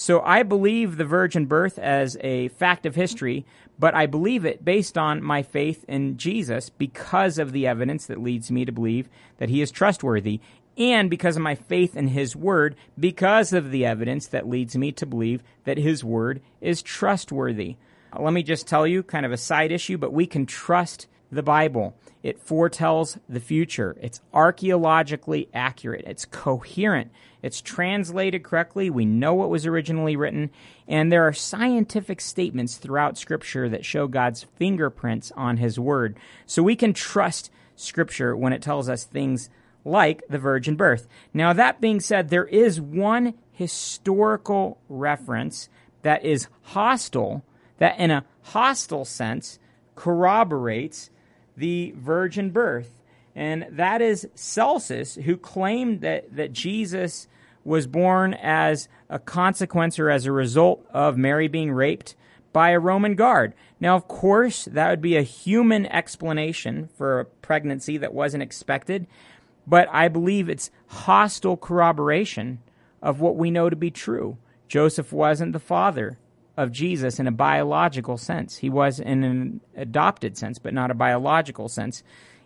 So 0.00 0.20
I 0.20 0.44
believe 0.44 0.96
the 0.96 1.04
virgin 1.04 1.46
birth 1.46 1.76
as 1.76 2.16
a 2.20 2.46
fact 2.50 2.86
of 2.86 2.94
history, 2.94 3.44
but 3.80 3.96
I 3.96 4.06
believe 4.06 4.44
it 4.44 4.64
based 4.64 4.96
on 4.96 5.24
my 5.24 5.42
faith 5.42 5.84
in 5.88 6.16
Jesus 6.16 6.70
because 6.70 7.36
of 7.36 7.50
the 7.50 7.66
evidence 7.66 8.06
that 8.06 8.22
leads 8.22 8.48
me 8.48 8.64
to 8.64 8.70
believe 8.70 9.08
that 9.38 9.48
he 9.48 9.60
is 9.60 9.72
trustworthy 9.72 10.38
and 10.76 11.10
because 11.10 11.34
of 11.34 11.42
my 11.42 11.56
faith 11.56 11.96
in 11.96 12.06
his 12.06 12.36
word 12.36 12.76
because 12.96 13.52
of 13.52 13.72
the 13.72 13.84
evidence 13.84 14.28
that 14.28 14.48
leads 14.48 14.76
me 14.76 14.92
to 14.92 15.04
believe 15.04 15.42
that 15.64 15.78
his 15.78 16.04
word 16.04 16.42
is 16.60 16.80
trustworthy. 16.80 17.74
Let 18.16 18.32
me 18.32 18.44
just 18.44 18.68
tell 18.68 18.86
you 18.86 19.02
kind 19.02 19.26
of 19.26 19.32
a 19.32 19.36
side 19.36 19.72
issue, 19.72 19.98
but 19.98 20.12
we 20.12 20.28
can 20.28 20.46
trust 20.46 21.08
the 21.30 21.42
Bible. 21.42 21.94
It 22.22 22.40
foretells 22.40 23.18
the 23.28 23.40
future. 23.40 23.96
It's 24.00 24.20
archaeologically 24.32 25.48
accurate. 25.54 26.04
It's 26.06 26.24
coherent. 26.24 27.10
It's 27.42 27.60
translated 27.60 28.42
correctly. 28.42 28.90
We 28.90 29.04
know 29.04 29.34
what 29.34 29.50
was 29.50 29.66
originally 29.66 30.16
written. 30.16 30.50
And 30.88 31.12
there 31.12 31.26
are 31.26 31.32
scientific 31.32 32.20
statements 32.20 32.76
throughout 32.76 33.18
Scripture 33.18 33.68
that 33.68 33.84
show 33.84 34.08
God's 34.08 34.46
fingerprints 34.56 35.30
on 35.36 35.58
His 35.58 35.78
Word. 35.78 36.16
So 36.46 36.62
we 36.62 36.76
can 36.76 36.92
trust 36.92 37.50
Scripture 37.76 38.36
when 38.36 38.52
it 38.52 38.62
tells 38.62 38.88
us 38.88 39.04
things 39.04 39.50
like 39.84 40.22
the 40.28 40.38
virgin 40.38 40.74
birth. 40.74 41.06
Now, 41.32 41.52
that 41.52 41.80
being 41.80 42.00
said, 42.00 42.28
there 42.28 42.46
is 42.46 42.80
one 42.80 43.34
historical 43.52 44.78
reference 44.88 45.68
that 46.02 46.24
is 46.24 46.48
hostile, 46.62 47.44
that 47.78 47.98
in 47.98 48.10
a 48.10 48.24
hostile 48.42 49.04
sense 49.04 49.58
corroborates 49.94 51.10
the 51.58 51.92
virgin 51.96 52.50
birth. 52.50 53.02
And 53.34 53.66
that 53.70 54.00
is 54.00 54.28
Celsus, 54.34 55.16
who 55.16 55.36
claimed 55.36 56.00
that, 56.00 56.34
that 56.34 56.52
Jesus 56.52 57.28
was 57.64 57.86
born 57.86 58.34
as 58.34 58.88
a 59.10 59.18
consequence 59.18 59.98
or 59.98 60.10
as 60.10 60.24
a 60.24 60.32
result 60.32 60.84
of 60.92 61.16
Mary 61.16 61.48
being 61.48 61.70
raped 61.70 62.14
by 62.52 62.70
a 62.70 62.80
Roman 62.80 63.14
guard. 63.14 63.54
Now, 63.80 63.94
of 63.94 64.08
course, 64.08 64.64
that 64.64 64.88
would 64.90 65.02
be 65.02 65.16
a 65.16 65.22
human 65.22 65.86
explanation 65.86 66.88
for 66.96 67.20
a 67.20 67.24
pregnancy 67.24 67.98
that 67.98 68.14
wasn't 68.14 68.42
expected, 68.42 69.06
but 69.66 69.88
I 69.92 70.08
believe 70.08 70.48
it's 70.48 70.70
hostile 70.88 71.56
corroboration 71.56 72.60
of 73.02 73.20
what 73.20 73.36
we 73.36 73.50
know 73.50 73.68
to 73.68 73.76
be 73.76 73.90
true. 73.90 74.38
Joseph 74.66 75.12
wasn't 75.12 75.52
the 75.52 75.60
father 75.60 76.18
of 76.58 76.72
Jesus 76.72 77.20
in 77.20 77.28
a 77.28 77.32
biological 77.32 78.18
sense. 78.18 78.56
He 78.56 78.68
was 78.68 78.98
in 78.98 79.22
an 79.22 79.60
adopted 79.76 80.36
sense, 80.36 80.58
but 80.58 80.74
not 80.74 80.90
a 80.90 80.94
biological 80.94 81.68
sense. 81.68 82.02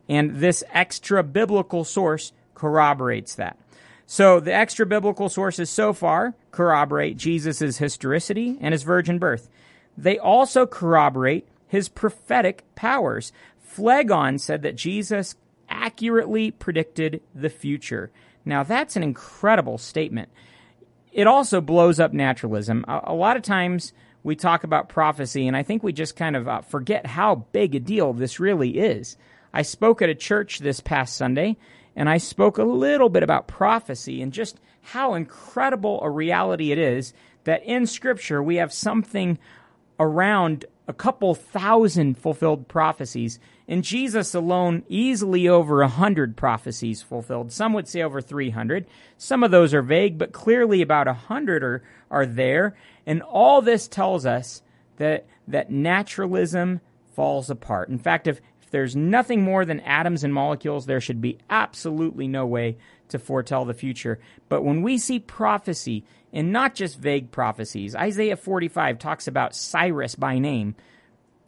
And 0.06 0.36
this 0.36 0.62
extra 0.70 1.22
biblical 1.22 1.82
source 1.82 2.32
corroborates 2.54 3.34
that. 3.36 3.58
So 4.06 4.38
the 4.38 4.52
extra 4.52 4.84
biblical 4.84 5.30
sources 5.30 5.70
so 5.70 5.94
far 5.94 6.34
corroborate 6.50 7.16
Jesus' 7.16 7.78
historicity 7.78 8.58
and 8.60 8.72
his 8.72 8.82
virgin 8.82 9.18
birth. 9.18 9.48
They 9.96 10.18
also 10.18 10.66
corroborate 10.66 11.48
his 11.66 11.88
prophetic 11.88 12.64
powers. 12.74 13.32
Phlegon 13.58 14.38
said 14.38 14.60
that 14.60 14.76
Jesus 14.76 15.36
accurately 15.70 16.50
predicted 16.50 17.22
the 17.34 17.48
future. 17.48 18.10
Now 18.44 18.62
that's 18.62 18.94
an 18.96 19.02
incredible 19.02 19.78
statement 19.78 20.28
it 21.12 21.26
also 21.26 21.60
blows 21.60 22.00
up 22.00 22.12
naturalism. 22.12 22.84
A, 22.88 23.00
a, 23.08 23.14
lot 23.14 23.36
of 23.36 23.42
times 23.42 23.92
we 24.22 24.34
talk 24.34 24.64
about 24.64 24.88
prophecy, 24.88 25.46
and 25.46 25.56
I 25.56 25.62
think 25.62 25.82
we 25.82 25.92
just 25.92 26.16
kind 26.16 26.36
of 26.36 26.48
uh, 26.48 26.60
forget 26.62 27.06
how 27.06 27.46
big 27.52 27.74
a 27.74 27.80
deal 27.80 28.12
this 28.12 28.40
really 28.40 28.78
is. 28.78 29.16
I 29.52 29.62
spoke 29.62 30.00
at 30.00 30.08
a 30.08 30.14
church 30.14 30.58
this 30.58 30.80
past 30.80 31.16
Sunday, 31.16 31.56
and 31.94 32.08
I 32.08 32.16
spoke 32.16 32.56
a 32.56 32.64
little 32.64 33.10
bit 33.10 33.22
about 33.22 33.46
prophecy 33.46 34.22
and 34.22 34.32
just 34.32 34.58
how 34.80 35.14
incredible 35.14 36.00
a 36.02 36.10
reality 36.10 36.72
it 36.72 36.78
is 36.78 37.12
that 37.44 37.64
in 37.64 37.86
Scripture 37.86 38.42
we 38.42 38.56
have 38.56 38.72
something 38.72 39.38
around 40.02 40.66
a 40.88 40.92
couple 40.92 41.34
thousand 41.34 42.18
fulfilled 42.18 42.68
prophecies. 42.68 43.38
and 43.68 43.84
Jesus 43.84 44.34
alone, 44.34 44.82
easily 44.88 45.48
over 45.48 45.80
a 45.80 45.88
hundred 45.88 46.36
prophecies 46.36 47.00
fulfilled. 47.00 47.52
Some 47.52 47.72
would 47.72 47.88
say 47.88 48.02
over 48.02 48.20
300. 48.20 48.86
Some 49.16 49.44
of 49.44 49.50
those 49.50 49.72
are 49.72 49.82
vague, 49.82 50.18
but 50.18 50.32
clearly 50.32 50.82
about 50.82 51.06
a 51.08 51.14
hundred 51.14 51.62
are, 51.62 51.82
are 52.10 52.26
there. 52.26 52.76
And 53.06 53.22
all 53.22 53.62
this 53.62 53.86
tells 53.86 54.26
us 54.26 54.62
that, 54.96 55.26
that 55.48 55.70
naturalism 55.70 56.80
falls 57.14 57.48
apart. 57.48 57.88
In 57.88 57.98
fact, 57.98 58.26
if, 58.26 58.40
if 58.60 58.70
there's 58.70 58.96
nothing 58.96 59.42
more 59.42 59.64
than 59.64 59.80
atoms 59.80 60.24
and 60.24 60.34
molecules, 60.34 60.86
there 60.86 61.00
should 61.00 61.20
be 61.20 61.38
absolutely 61.48 62.26
no 62.26 62.44
way 62.44 62.76
to 63.08 63.18
foretell 63.18 63.64
the 63.64 63.74
future. 63.74 64.18
But 64.48 64.64
when 64.64 64.82
we 64.82 64.98
see 64.98 65.20
prophecy, 65.20 66.04
and 66.32 66.52
not 66.52 66.74
just 66.74 66.98
vague 66.98 67.30
prophecies, 67.30 67.94
Isaiah 67.94 68.36
45 68.36 68.98
talks 68.98 69.26
about 69.26 69.54
Cyrus 69.54 70.14
by 70.14 70.38
name 70.38 70.74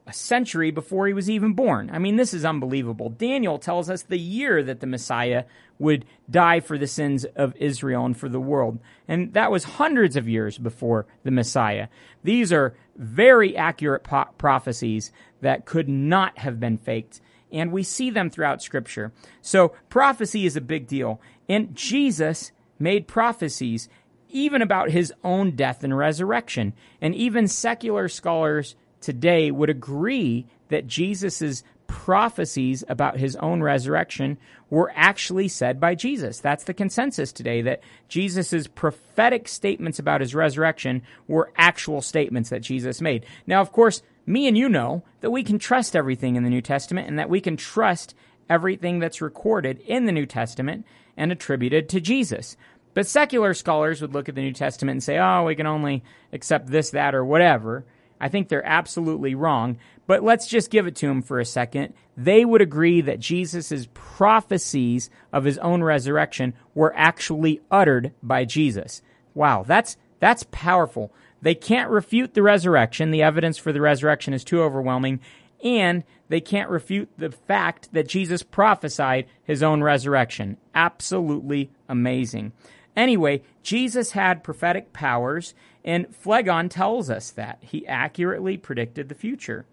a 0.07 0.13
century 0.13 0.71
before 0.71 1.07
he 1.07 1.15
was 1.15 1.31
even 1.31 1.55
born. 1.55 1.91
I 1.93 1.99
mean, 1.99 2.17
this 2.17 2.35
is 2.35 2.45
unbelievable. 2.45 3.09
Daniel 3.09 3.59
tells 3.59 3.89
us 3.89 4.03
the 4.03 4.19
year 4.19 4.63
that 4.63 4.81
the 4.81 4.87
Messiah 4.87 5.45
would 5.79 6.05
die 6.31 6.61
for 6.61 6.77
the 6.77 6.87
sins 6.87 7.25
of 7.37 7.57
Israel 7.57 8.05
and 8.05 8.17
for 8.17 8.29
the 8.29 8.41
world. 8.41 8.79
And 9.09 9.33
that 9.33 9.51
was 9.51 9.65
hundreds 9.65 10.17
of 10.17 10.29
years 10.29 10.59
before 10.59 11.07
the 11.23 11.31
Messiah. 11.31 11.89
These 12.23 12.53
are 12.53 12.77
very 12.97 13.57
accurate 13.57 14.05
po- 14.05 14.29
prophecies 14.37 15.11
that 15.41 15.65
could 15.65 15.89
not 15.89 16.39
have 16.39 16.61
been 16.61 16.77
faked. 16.77 17.21
And 17.51 17.73
we 17.73 17.83
see 17.83 18.11
them 18.11 18.31
throughout 18.31 18.63
Scripture. 18.63 19.13
So 19.41 19.75
prophecy 19.89 20.45
is 20.45 20.57
a 20.57 20.61
big 20.61 20.87
deal. 20.87 21.21
And 21.49 21.75
Jesus 21.75 22.53
made 22.79 23.09
prophecies 23.09 23.89
even 24.35 24.61
about 24.61 24.91
his 24.91 25.13
own 25.23 25.53
death 25.53 25.83
and 25.85 25.97
resurrection. 25.97 26.75
And 27.01 27.15
even 27.15 27.49
secular 27.49 28.09
scholars 28.09 28.75
today 29.01 29.51
would 29.51 29.71
agree 29.71 30.47
that 30.69 30.87
Jesus' 30.87 31.63
prophecies 31.87 32.83
about 32.89 33.19
his 33.19 33.37
own 33.37 33.63
resurrection 33.63 34.37
were 34.71 34.93
actually 34.97 35.47
said 35.47 35.79
by 35.79 35.95
Jesus. 35.95 36.41
That's 36.41 36.65
the 36.65 36.75
consensus 36.75 37.33
today 37.33 37.63
that 37.63 37.83
Jesus' 38.09 38.67
prophetic 38.67 39.47
statements 39.47 39.99
about 39.99 40.21
his 40.21 40.35
resurrection 40.35 41.03
were 41.29 41.53
actual 41.57 42.03
statements 42.03 42.51
that 42.51 42.63
Jesus 42.63 43.01
made. 43.01 43.25
Now, 43.47 43.61
of 43.61 43.71
course, 43.71 44.03
me 44.27 44.49
and 44.49 44.59
you 44.59 44.69
know 44.69 45.05
that 45.21 45.31
we 45.31 45.45
can 45.45 45.59
trust 45.59 45.95
everything 45.95 46.35
in 46.35 46.43
the 46.43 46.51
New 46.51 46.63
Testament 46.63 47.09
and 47.09 47.19
that 47.19 47.31
we 47.31 47.41
can 47.41 47.57
trust 47.57 48.15
everything 48.51 48.99
that's 48.99 49.21
recorded 49.21 49.79
in 49.87 50.07
the 50.07 50.13
New 50.13 50.27
Testament 50.27 50.85
and 51.17 51.31
attributed 51.31 51.89
to 51.91 52.01
Jesus. 52.01 52.57
But 52.95 53.07
secular 53.07 53.55
scholars 53.55 54.01
would 54.01 54.15
look 54.15 54.29
at 54.29 54.35
the 54.35 54.41
New 54.41 54.53
Testament 54.53 54.95
and 54.95 55.03
say, 55.03 55.19
oh, 55.19 55.45
we 55.45 55.57
can 55.57 55.67
only 55.67 56.05
accept 56.33 56.69
this, 56.69 56.91
that, 56.91 57.15
or 57.15 57.25
whatever. 57.25 57.85
I 58.21 58.29
think 58.29 58.49
they're 58.49 58.65
absolutely 58.65 59.35
wrong. 59.35 59.79
But 60.07 60.23
let's 60.23 60.47
just 60.47 60.71
give 60.71 60.87
it 60.87 60.97
to 60.97 61.09
them 61.09 61.23
for 61.23 61.41
a 61.41 61.45
second. 61.45 61.95
They 62.17 62.45
would 62.45 62.61
agree 62.61 63.01
that 63.01 63.21
Jesus' 63.21 63.89
prophecies 63.93 65.11
of 65.33 65.45
his 65.45 65.59
own 65.59 65.83
resurrection 65.83 66.55
were 66.75 66.95
actually 66.97 67.61
uttered 67.71 68.13
by 68.23 68.45
Jesus. 68.45 69.03
Wow, 69.35 69.65
that's, 69.67 69.97
that's 70.21 70.45
powerful. 70.53 71.13
They 71.43 71.55
can't 71.55 71.91
refute 71.91 72.35
the 72.35 72.43
resurrection. 72.43 73.11
The 73.11 73.23
evidence 73.23 73.59
for 73.59 73.73
the 73.73 73.81
resurrection 73.81 74.33
is 74.33 74.45
too 74.45 74.63
overwhelming. 74.63 75.21
And 75.63 76.05
they 76.29 76.41
can't 76.41 76.71
refute 76.71 77.09
the 77.17 77.31
fact 77.31 77.89
that 77.93 78.09
Jesus 78.09 78.43
prophesied 78.43 79.27
his 79.43 79.63
own 79.63 79.83
resurrection. 79.83 80.59
Absolutely 80.75 81.71
amazing. 81.89 82.53
Anyway, 82.97 83.43
Jesus 83.63 84.13
had 84.13 84.45
prophetic 84.45 84.93
powers, 84.93 85.55
and 85.85 86.15
Phlegon 86.15 86.69
tells 86.69 87.11
us 87.11 87.31
that. 87.33 87.59
He 87.63 87.87
accurately 87.87 88.57
predicted 88.57 89.09
the 89.09 89.15
future. 89.15 89.67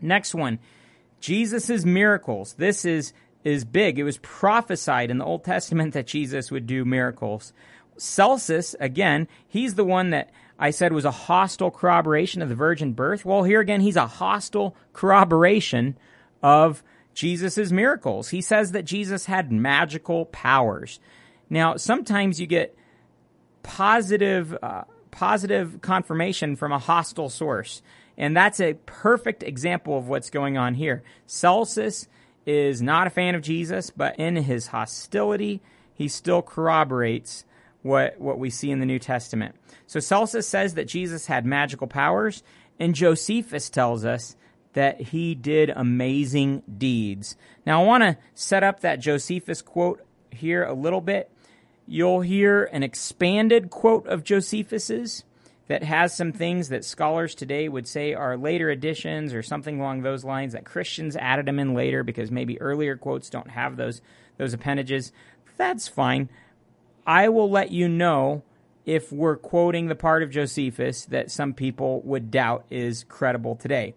Next 0.00 0.34
one, 0.34 0.58
Jesus' 1.20 1.84
miracles. 1.84 2.54
This 2.54 2.84
is, 2.84 3.12
is 3.42 3.64
big. 3.64 3.98
It 3.98 4.04
was 4.04 4.18
prophesied 4.18 5.10
in 5.10 5.18
the 5.18 5.24
Old 5.24 5.44
Testament 5.44 5.94
that 5.94 6.06
Jesus 6.06 6.50
would 6.50 6.66
do 6.66 6.84
miracles. 6.84 7.52
Celsus, 7.96 8.76
again, 8.78 9.26
he's 9.48 9.74
the 9.74 9.84
one 9.84 10.10
that 10.10 10.30
I 10.58 10.70
said 10.70 10.92
was 10.92 11.04
a 11.04 11.10
hostile 11.10 11.70
corroboration 11.70 12.42
of 12.42 12.48
the 12.48 12.54
virgin 12.54 12.92
birth. 12.92 13.24
Well, 13.24 13.42
here 13.42 13.60
again, 13.60 13.80
he's 13.80 13.96
a 13.96 14.06
hostile 14.06 14.76
corroboration 14.92 15.98
of 16.42 16.82
Jesus' 17.14 17.70
miracles. 17.70 18.28
He 18.28 18.40
says 18.40 18.72
that 18.72 18.84
Jesus 18.84 19.26
had 19.26 19.50
magical 19.50 20.26
powers. 20.26 21.00
Now, 21.48 21.76
sometimes 21.76 22.40
you 22.40 22.46
get 22.46 22.76
positive, 23.62 24.56
uh, 24.62 24.84
positive 25.10 25.80
confirmation 25.80 26.56
from 26.56 26.72
a 26.72 26.78
hostile 26.78 27.28
source. 27.28 27.82
And 28.18 28.36
that's 28.36 28.60
a 28.60 28.74
perfect 28.86 29.42
example 29.42 29.98
of 29.98 30.08
what's 30.08 30.30
going 30.30 30.56
on 30.56 30.74
here. 30.74 31.02
Celsus 31.26 32.08
is 32.46 32.80
not 32.80 33.06
a 33.06 33.10
fan 33.10 33.34
of 33.34 33.42
Jesus, 33.42 33.90
but 33.90 34.18
in 34.18 34.36
his 34.36 34.68
hostility, 34.68 35.60
he 35.94 36.08
still 36.08 36.42
corroborates 36.42 37.44
what, 37.82 38.18
what 38.18 38.38
we 38.38 38.50
see 38.50 38.70
in 38.70 38.80
the 38.80 38.86
New 38.86 38.98
Testament. 38.98 39.54
So 39.86 40.00
Celsus 40.00 40.48
says 40.48 40.74
that 40.74 40.88
Jesus 40.88 41.26
had 41.26 41.44
magical 41.44 41.86
powers, 41.86 42.42
and 42.78 42.94
Josephus 42.94 43.70
tells 43.70 44.04
us 44.04 44.36
that 44.72 45.00
he 45.00 45.34
did 45.34 45.70
amazing 45.70 46.62
deeds. 46.78 47.36
Now, 47.64 47.82
I 47.82 47.86
want 47.86 48.02
to 48.02 48.18
set 48.34 48.62
up 48.62 48.80
that 48.80 49.00
Josephus 49.00 49.62
quote 49.62 50.04
here 50.30 50.64
a 50.64 50.74
little 50.74 51.00
bit. 51.00 51.30
You'll 51.86 52.20
hear 52.20 52.64
an 52.64 52.82
expanded 52.82 53.70
quote 53.70 54.06
of 54.06 54.24
Josephus's 54.24 55.24
that 55.68 55.82
has 55.82 56.16
some 56.16 56.32
things 56.32 56.68
that 56.68 56.84
scholars 56.84 57.34
today 57.34 57.68
would 57.68 57.88
say 57.88 58.14
are 58.14 58.36
later 58.36 58.70
additions 58.70 59.34
or 59.34 59.42
something 59.42 59.80
along 59.80 60.02
those 60.02 60.24
lines 60.24 60.52
that 60.52 60.64
Christians 60.64 61.16
added 61.16 61.46
them 61.46 61.58
in 61.58 61.74
later 61.74 62.04
because 62.04 62.30
maybe 62.30 62.60
earlier 62.60 62.96
quotes 62.96 63.30
don't 63.30 63.50
have 63.50 63.76
those 63.76 64.00
those 64.36 64.52
appendages. 64.52 65.12
That's 65.56 65.88
fine. 65.88 66.28
I 67.06 67.28
will 67.28 67.50
let 67.50 67.70
you 67.70 67.88
know 67.88 68.42
if 68.84 69.10
we're 69.10 69.36
quoting 69.36 69.88
the 69.88 69.94
part 69.94 70.22
of 70.22 70.30
Josephus 70.30 71.04
that 71.06 71.30
some 71.30 71.54
people 71.54 72.00
would 72.02 72.30
doubt 72.30 72.64
is 72.70 73.04
credible 73.04 73.56
today. 73.56 73.94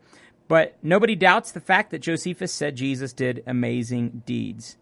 But 0.48 0.78
nobody 0.82 1.16
doubts 1.16 1.52
the 1.52 1.60
fact 1.60 1.92
that 1.92 2.02
Josephus 2.02 2.52
said 2.52 2.76
Jesus 2.76 3.14
did 3.14 3.44
amazing 3.46 4.24
deeds. 4.26 4.78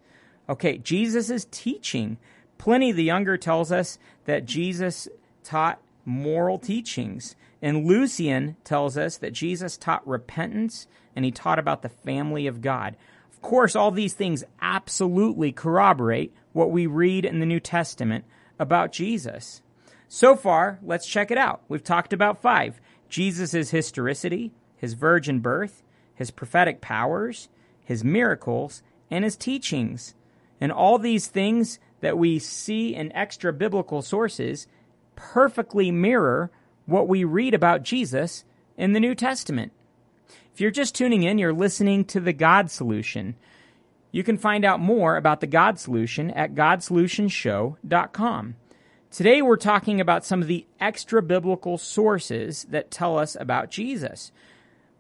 Okay, 0.48 0.78
Jesus' 0.78 1.46
teaching. 1.52 2.18
Pliny 2.58 2.92
the 2.92 3.04
Younger 3.04 3.38
tells 3.38 3.72
us 3.72 3.98
that 4.26 4.46
Jesus 4.46 5.08
taught 5.44 5.80
moral 6.06 6.58
teachings. 6.58 7.36
And 7.62 7.86
Lucian 7.86 8.56
tells 8.64 8.98
us 8.98 9.18
that 9.18 9.34
Jesus 9.34 9.78
taught 9.78 10.08
repentance 10.08 10.88
and 11.16 11.26
he 11.26 11.32
taught 11.32 11.60
about 11.60 11.82
the 11.82 11.90
family 11.90 12.48
of 12.48 12.62
God. 12.62 12.96
Of 13.32 13.42
course, 13.42 13.76
all 13.76 13.92
these 13.92 14.14
things 14.14 14.44
absolutely 14.62 15.52
corroborate 15.52 16.34
what 16.54 16.72
we 16.72 16.88
read 16.88 17.26
in 17.26 17.40
the 17.40 17.46
New 17.46 17.60
Testament 17.60 18.26
about 18.60 18.92
Jesus. 18.92 19.62
So 20.08 20.36
far, 20.36 20.80
let's 20.82 21.08
check 21.08 21.32
it 21.32 21.38
out. 21.38 21.62
We've 21.68 21.84
talked 21.84 22.14
about 22.14 22.42
five 22.42 22.80
Jesus' 23.10 23.72
historicity, 23.72 24.52
his 24.76 24.94
virgin 24.94 25.40
birth, 25.40 25.84
his 26.14 26.32
prophetic 26.32 26.82
powers, 26.82 27.50
his 27.84 28.04
miracles, 28.04 28.82
and 29.10 29.24
his 29.24 29.36
teachings. 29.36 30.14
And 30.60 30.72
all 30.72 30.98
these 30.98 31.28
things 31.28 31.80
that 32.02 32.18
we 32.18 32.40
see 32.40 32.96
in 32.96 33.12
extra 33.14 33.54
biblical 33.54 34.02
sources 34.02 34.68
perfectly 35.16 35.92
mirror 35.92 36.52
what 36.86 37.08
we 37.08 37.24
read 37.24 37.54
about 37.54 37.84
Jesus 37.84 38.44
in 38.78 38.94
the 38.94 39.00
New 39.00 39.16
Testament. 39.16 39.72
If 40.54 40.62
you're 40.62 40.72
just 40.72 40.96
tuning 40.96 41.24
in, 41.24 41.38
you're 41.38 41.54
listening 41.54 42.06
to 42.06 42.20
the 42.20 42.34
God 42.34 42.72
Solution. 42.72 43.36
You 44.12 44.24
can 44.24 44.38
find 44.38 44.66
out 44.66 44.80
more 44.80 45.18
about 45.18 45.42
the 45.42 45.48
God 45.48 45.80
Solution 45.80 46.32
at 46.32 46.56
godsolutionshow.com. 46.56 48.56
Today 49.10 49.42
we're 49.42 49.58
talking 49.58 50.02
about 50.02 50.26
some 50.26 50.42
of 50.42 50.48
the 50.48 50.66
extra 50.80 51.22
biblical 51.22 51.78
sources 51.78 52.66
that 52.70 52.92
tell 52.92 53.18
us 53.18 53.38
about 53.40 53.72
Jesus. 53.72 54.32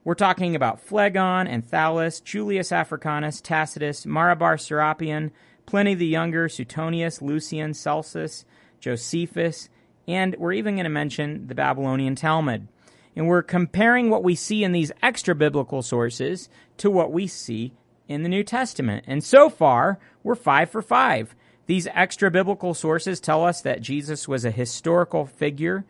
We're 0.03 0.15
talking 0.15 0.55
about 0.55 0.79
Phlegon 0.79 1.47
and 1.47 1.69
Thallus, 1.69 2.23
Julius 2.23 2.71
Africanus, 2.71 3.41
Tacitus, 3.41 4.05
Mara 4.05 4.35
bar 4.35 4.55
Serapion, 4.55 5.31
Pliny 5.67 5.95
the 5.95 6.07
Younger, 6.07 6.47
Suetonius, 6.47 7.21
Lucian, 7.21 7.73
Celsus, 7.73 8.45
Josephus, 8.79 9.67
and 10.07 10.33
we're 10.39 10.53
even 10.53 10.75
going 10.75 10.85
to 10.85 10.89
mention 10.89 11.47
the 11.47 11.55
Babylonian 11.55 12.15
Talmud. 12.15 12.69
And 13.17 13.27
we're 13.27 13.43
comparing 13.43 14.09
what 14.09 14.23
we 14.23 14.33
see 14.33 14.63
in 14.63 14.71
these 14.71 14.93
extra 15.03 15.35
biblical 15.35 15.81
sources 15.81 16.47
to 16.77 16.89
what 16.89 17.11
we 17.11 17.27
see 17.27 17.73
in 18.07 18.23
the 18.23 18.29
New 18.29 18.43
Testament. 18.43 19.03
And 19.07 19.21
so 19.21 19.49
far, 19.49 19.99
we're 20.23 20.35
five 20.35 20.69
for 20.69 20.81
five. 20.81 21.35
These 21.65 21.87
extra 21.93 22.31
biblical 22.31 22.73
sources 22.73 23.19
tell 23.19 23.43
us 23.43 23.59
that 23.61 23.81
Jesus 23.81 24.25
was 24.25 24.45
a 24.45 24.51
historical 24.51 25.25
figure. 25.25 25.83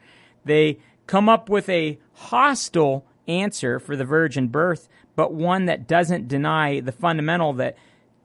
They 0.43 0.79
come 1.05 1.29
up 1.29 1.49
with 1.49 1.69
a 1.69 1.99
hostile 2.13 3.05
answer 3.27 3.77
for 3.77 3.95
the 3.95 4.05
virgin 4.05 4.47
birth, 4.47 4.89
but 5.15 5.35
one 5.35 5.65
that 5.65 5.87
doesn't 5.87 6.27
deny 6.27 6.79
the 6.79 6.91
fundamental 6.91 7.53
that 7.53 7.77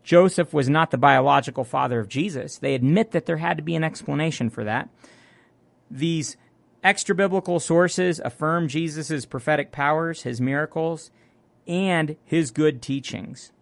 Joseph 0.02 0.52
was 0.52 0.68
not 0.68 0.90
the 0.90 0.98
biological 0.98 1.64
father 1.64 2.00
of 2.00 2.08
Jesus. 2.08 2.58
They 2.58 2.74
admit 2.74 3.12
that 3.12 3.26
there 3.26 3.36
had 3.36 3.56
to 3.56 3.62
be 3.62 3.76
an 3.76 3.84
explanation 3.84 4.50
for 4.50 4.64
that. 4.64 4.88
These 5.90 6.36
extra 6.82 7.14
biblical 7.14 7.60
sources 7.60 8.20
affirm 8.24 8.68
Jesus' 8.68 9.24
prophetic 9.24 9.70
powers, 9.70 10.22
his 10.22 10.40
miracles, 10.40 11.10
and 11.66 12.16
his 12.24 12.50
good 12.50 12.82
teachings. 12.82 13.52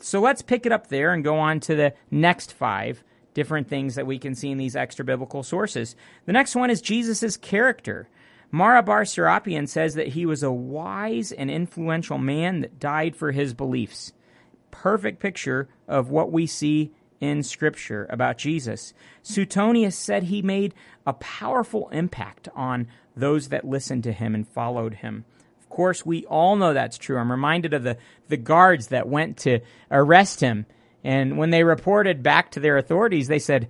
So 0.00 0.20
let's 0.20 0.42
pick 0.42 0.66
it 0.66 0.72
up 0.72 0.88
there 0.88 1.12
and 1.12 1.22
go 1.22 1.38
on 1.38 1.60
to 1.60 1.74
the 1.74 1.94
next 2.10 2.52
five 2.52 3.04
different 3.34 3.68
things 3.68 3.94
that 3.94 4.06
we 4.06 4.18
can 4.18 4.34
see 4.34 4.50
in 4.50 4.58
these 4.58 4.74
extra 4.74 5.04
biblical 5.04 5.42
sources. 5.42 5.94
The 6.26 6.32
next 6.32 6.56
one 6.56 6.70
is 6.70 6.80
Jesus' 6.80 7.36
character. 7.36 8.08
Mara 8.50 8.82
bar 8.82 9.02
Serapion 9.02 9.68
says 9.68 9.94
that 9.94 10.08
he 10.08 10.26
was 10.26 10.42
a 10.42 10.50
wise 10.50 11.30
and 11.30 11.50
influential 11.50 12.18
man 12.18 12.62
that 12.62 12.80
died 12.80 13.14
for 13.14 13.30
his 13.30 13.54
beliefs. 13.54 14.12
Perfect 14.70 15.20
picture 15.20 15.68
of 15.88 16.10
what 16.10 16.32
we 16.32 16.46
see 16.46 16.92
in 17.20 17.42
Scripture 17.42 18.06
about 18.10 18.38
Jesus. 18.38 18.94
Suetonius 19.22 19.96
said 19.96 20.24
he 20.24 20.42
made 20.42 20.74
a 21.06 21.12
powerful 21.14 21.88
impact 21.90 22.48
on 22.54 22.88
those 23.14 23.48
that 23.48 23.66
listened 23.66 24.04
to 24.04 24.12
him 24.12 24.34
and 24.34 24.48
followed 24.48 24.94
him. 24.94 25.24
Of 25.60 25.68
course, 25.68 26.06
we 26.06 26.24
all 26.26 26.56
know 26.56 26.72
that's 26.72 26.98
true. 26.98 27.18
I'm 27.18 27.30
reminded 27.30 27.74
of 27.74 27.82
the, 27.82 27.98
the 28.28 28.36
guards 28.36 28.88
that 28.88 29.08
went 29.08 29.36
to 29.38 29.60
arrest 29.90 30.40
him. 30.40 30.66
And 31.04 31.38
when 31.38 31.50
they 31.50 31.64
reported 31.64 32.22
back 32.22 32.50
to 32.52 32.60
their 32.60 32.76
authorities, 32.76 33.28
they 33.28 33.38
said, 33.38 33.68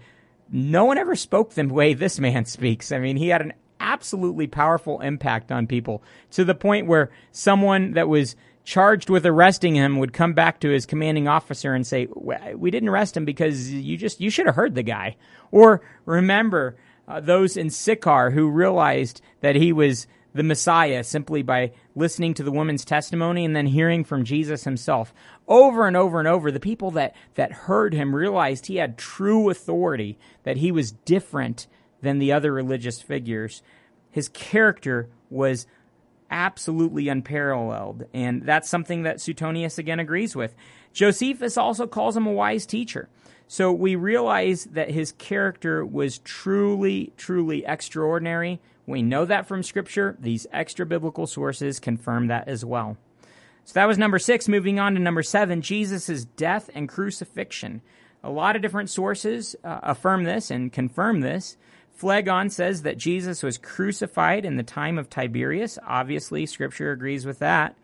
no 0.51 0.85
one 0.85 0.99
ever 0.99 1.15
spoke 1.15 1.53
the 1.53 1.67
way 1.67 1.95
this 1.95 2.19
man 2.19 2.45
speaks. 2.47 2.93
I 2.93 2.99
mean, 2.99 3.17
he 3.17 3.29
had 3.29 3.41
an 3.41 3.53
absolutely 3.79 4.47
powerful 4.47 5.01
impact 5.01 5.51
on 5.51 5.67
people 5.67 6.03
to 6.33 6.45
the 6.45 6.55
point 6.55 6.87
where 6.87 7.11
someone 7.33 7.93
that 7.93 8.09
was 8.09 8.37
charged 8.71 9.11
with 9.11 9.27
arresting 9.27 9.75
him 9.75 9.99
would 9.99 10.13
come 10.13 10.33
back 10.33 10.61
to 10.61 10.71
his 10.71 10.87
commanding 10.87 11.27
officer 11.27 11.75
and 11.75 11.85
say, 11.85 12.07
"We 12.55 12.71
didn't 12.71 12.89
arrest 12.89 13.17
him 13.17 13.25
because 13.25 13.73
you 13.73 13.97
just 13.97 14.21
you 14.21 14.31
should 14.31 14.47
have 14.47 14.55
heard 14.55 14.77
the 14.77 14.85
guy." 14.85 15.17
Or 15.51 15.83
remember 16.07 16.77
uh, 17.09 17.19
those 17.19 17.57
in 17.57 17.71
Sychar 17.71 18.31
who 18.31 18.49
realized 18.49 19.23
that 19.41 19.57
he 19.57 19.73
was 19.73 20.07
the 20.33 20.45
Messiah 20.45 21.03
simply 21.03 21.43
by 21.43 21.73
listening 21.97 22.33
to 22.35 22.45
the 22.45 22.53
woman's 22.53 22.85
testimony 22.85 23.45
and 23.45 23.57
then 23.57 23.67
hearing 23.67 24.05
from 24.05 24.23
Jesus 24.23 24.63
himself. 24.63 25.13
Over 25.49 25.89
and 25.89 25.97
over 25.97 26.21
and 26.21 26.29
over, 26.29 26.53
the 26.53 26.61
people 26.61 26.93
that, 26.93 27.17
that 27.35 27.51
heard 27.51 27.93
him 27.93 28.15
realized 28.15 28.67
he 28.67 28.77
had 28.77 28.97
true 28.97 29.51
authority, 29.51 30.17
that 30.45 30.59
he 30.59 30.71
was 30.71 30.93
different 30.93 31.67
than 32.01 32.21
the 32.21 32.31
other 32.31 32.53
religious 32.53 33.03
figures. 33.03 33.63
His 34.13 34.29
character 34.29 35.09
was 35.29 35.67
absolutely 36.31 37.09
unparalleled. 37.09 38.05
And 38.15 38.43
that's 38.43 38.69
something 38.69 39.03
that 39.03 39.21
Suetonius 39.21 39.79
again 39.79 40.01
agrees 40.01 40.37
with. 40.37 40.55
Josephus 40.93 41.57
also 41.57 41.87
calls 41.87 42.17
him 42.17 42.27
a 42.27 42.33
wise 42.33 42.67
teacher. 42.67 43.09
So 43.49 43.73
we 43.73 43.97
realize 43.97 44.65
that 44.67 44.91
his 44.91 45.13
character 45.13 45.85
was 45.85 46.19
truly, 46.19 47.13
truly 47.17 47.65
extraordinary. 47.67 48.61
We 48.87 49.03
know 49.03 49.25
that 49.25 49.47
from 49.47 49.63
Scripture. 49.63 50.17
These 50.21 50.47
extra 50.53 50.87
biblical 50.87 51.27
sources 51.27 51.81
confirm 51.81 52.29
that 52.29 52.47
as 52.47 52.65
well. 52.65 52.97
So 53.65 53.75
that 53.75 53.87
was 53.87 53.99
number 53.99 54.19
six. 54.19 54.49
Moving 54.49 54.79
on 54.79 54.95
to 54.95 55.01
number 55.01 55.23
seven 55.23 55.63
Jesus' 55.63 56.25
death 56.25 56.71
and 56.75 56.89
crucifixion. 56.89 57.83
A 58.23 58.31
lot 58.31 58.55
of 58.55 58.63
different 58.63 58.91
sources 58.91 59.57
uh, 59.65 59.81
affirm 59.83 60.25
this 60.25 60.51
and 60.51 60.73
confirm 60.73 61.21
this. 61.21 61.57
Phlegon 62.01 62.49
says 62.49 62.83
that 62.83 62.97
Jesus 62.97 63.43
was 63.43 63.59
crucified 63.59 64.47
in 64.47 64.57
the 64.57 64.63
time 64.63 64.97
of 64.97 65.11
Tiberius. 65.11 65.79
Obviously, 65.87 66.47
Scripture 66.47 66.93
agrees 66.93 67.27
with 67.27 67.41
that. 67.41 67.77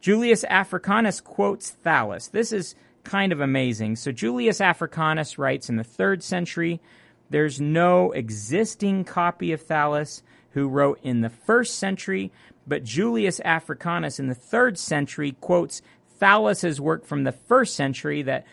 Julius 0.00 0.42
Africanus 0.44 1.20
quotes 1.20 1.70
Thallus. 1.84 2.30
This 2.30 2.50
is 2.50 2.74
kind 3.04 3.30
of 3.30 3.40
amazing. 3.40 3.96
So, 3.96 4.10
Julius 4.10 4.62
Africanus 4.62 5.36
writes 5.36 5.68
in 5.68 5.76
the 5.76 5.84
third 5.84 6.22
century 6.22 6.80
there's 7.28 7.60
no 7.60 8.12
existing 8.12 9.04
copy 9.04 9.52
of 9.52 9.60
Thallus 9.60 10.22
who 10.52 10.66
wrote 10.66 10.98
in 11.02 11.20
the 11.20 11.28
first 11.30 11.78
century, 11.78 12.32
but 12.66 12.84
Julius 12.84 13.38
Africanus 13.40 14.18
in 14.18 14.28
the 14.28 14.34
third 14.34 14.78
century 14.78 15.36
quotes 15.42 15.82
Thallus's 16.18 16.80
work 16.80 17.04
from 17.04 17.24
the 17.24 17.32
first 17.32 17.74
century 17.74 18.22
that 18.22 18.46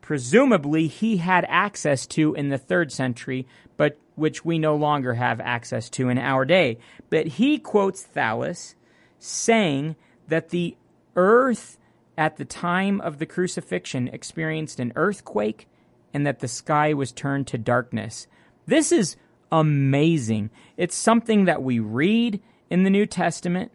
presumably 0.00 0.86
he 0.86 1.18
had 1.18 1.44
access 1.46 2.06
to 2.06 2.34
in 2.34 2.48
the 2.48 2.58
third 2.58 2.90
century, 2.90 3.46
but 3.76 3.98
which 4.20 4.44
we 4.44 4.58
no 4.58 4.76
longer 4.76 5.14
have 5.14 5.40
access 5.40 5.88
to 5.90 6.08
in 6.08 6.18
our 6.18 6.44
day. 6.44 6.78
But 7.08 7.26
he 7.26 7.58
quotes 7.58 8.06
Thallus 8.06 8.74
saying 9.18 9.96
that 10.28 10.50
the 10.50 10.76
earth 11.16 11.78
at 12.16 12.36
the 12.36 12.44
time 12.44 13.00
of 13.00 13.18
the 13.18 13.26
crucifixion 13.26 14.08
experienced 14.08 14.78
an 14.78 14.92
earthquake 14.94 15.66
and 16.12 16.26
that 16.26 16.40
the 16.40 16.48
sky 16.48 16.92
was 16.92 17.12
turned 17.12 17.46
to 17.48 17.58
darkness. 17.58 18.26
This 18.66 18.92
is 18.92 19.16
amazing. 19.50 20.50
It's 20.76 20.94
something 20.94 21.46
that 21.46 21.62
we 21.62 21.78
read 21.78 22.40
in 22.68 22.84
the 22.84 22.90
New 22.90 23.06
Testament, 23.06 23.72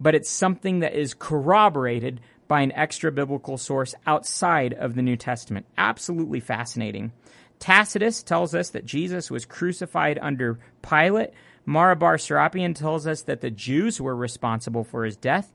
but 0.00 0.14
it's 0.14 0.30
something 0.30 0.78
that 0.78 0.94
is 0.94 1.12
corroborated 1.12 2.20
by 2.46 2.60
an 2.60 2.72
extra 2.72 3.12
biblical 3.12 3.58
source 3.58 3.94
outside 4.06 4.72
of 4.74 4.94
the 4.94 5.02
New 5.02 5.16
Testament. 5.16 5.66
Absolutely 5.76 6.40
fascinating. 6.40 7.12
Tacitus 7.58 8.22
tells 8.22 8.54
us 8.54 8.70
that 8.70 8.84
Jesus 8.86 9.30
was 9.30 9.44
crucified 9.44 10.18
under 10.20 10.58
Pilate. 10.82 11.30
Mara 11.66 11.96
bar 11.96 12.16
Serapion 12.16 12.74
tells 12.74 13.06
us 13.06 13.22
that 13.22 13.40
the 13.40 13.50
Jews 13.50 14.00
were 14.00 14.16
responsible 14.16 14.84
for 14.84 15.04
his 15.04 15.16
death. 15.16 15.52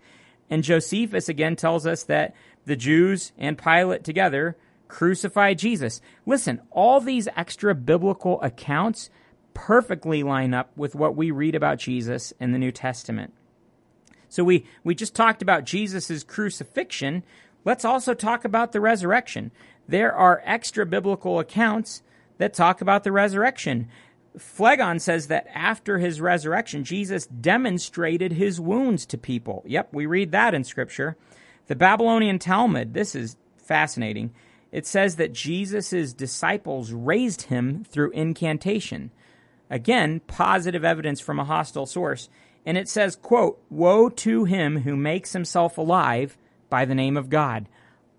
And 0.50 0.64
Josephus 0.64 1.30
again 1.30 1.56
tells 1.56 1.88
us 1.88 2.04
that 2.04 2.36
the 2.66 2.76
Jews 2.76 3.32
and 3.38 3.58
Pilate 3.58 4.04
together 4.04 4.58
crucified 4.88 5.58
Jesus. 5.58 6.02
Listen, 6.26 6.62
all 6.70 7.00
these 7.00 7.28
extra 7.36 7.74
biblical 7.74 8.42
accounts 8.42 9.10
perfectly 9.54 10.24
line 10.24 10.54
up 10.54 10.72
with 10.76 10.96
what 10.96 11.16
we 11.16 11.32
read 11.32 11.56
about 11.56 11.80
Jesus 11.80 12.34
in 12.40 12.52
the 12.52 12.60
New 12.60 12.72
Testament. 12.72 13.34
So 14.30 14.44
we, 14.44 14.66
we 14.84 14.96
just 14.96 15.16
talked 15.16 15.42
about 15.42 15.64
Jesus' 15.64 16.24
crucifixion. 16.24 17.24
Let's 17.66 17.86
also 17.86 18.14
talk 18.14 18.46
about 18.46 18.72
the 18.72 18.82
resurrection. 18.82 19.52
There 19.88 20.14
are 20.14 20.42
extra 20.46 20.86
biblical 20.86 21.40
accounts 21.40 22.04
that 22.38 22.54
talk 22.54 22.82
about 22.82 23.04
the 23.04 23.12
resurrection. 23.12 23.90
Phlegon 24.38 25.00
says 25.00 25.28
that 25.28 25.48
after 25.54 26.00
his 26.00 26.20
resurrection, 26.20 26.84
Jesus 26.84 27.28
demonstrated 27.28 28.34
his 28.34 28.60
wounds 28.60 29.06
to 29.08 29.18
people. 29.18 29.64
Yep, 29.66 29.90
we 29.92 30.06
read 30.06 30.32
that 30.32 30.54
in 30.54 30.64
Scripture. 30.64 31.16
The 31.68 31.76
Babylonian 31.76 32.40
Talmud, 32.40 32.94
this 32.94 33.16
is 33.16 33.38
fascinating. 33.58 34.34
It 34.72 34.88
says 34.88 35.18
that 35.18 35.34
Jesus' 35.34 36.14
disciples 36.14 36.92
raised 36.92 37.44
him 37.44 37.84
through 37.84 38.12
incantation. 38.12 39.12
Again, 39.70 40.22
positive 40.22 40.84
evidence 40.84 41.20
from 41.20 41.40
a 41.40 41.46
hostile 41.46 41.86
source 41.86 42.30
and 42.66 42.78
it 42.78 42.88
says 42.88 43.16
quote 43.16 43.62
woe 43.70 44.10
to 44.10 44.46
him 44.46 44.80
who 44.80 44.96
makes 44.96 45.34
himself 45.34 45.78
alive 45.78 46.38
by 46.70 46.86
the 46.86 46.96
name 46.96 47.18
of 47.18 47.30
god 47.30 47.68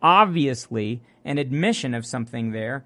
obviously 0.04 1.00
an 1.24 1.38
admission 1.38 1.94
of 1.94 2.04
something 2.04 2.52
there 2.52 2.84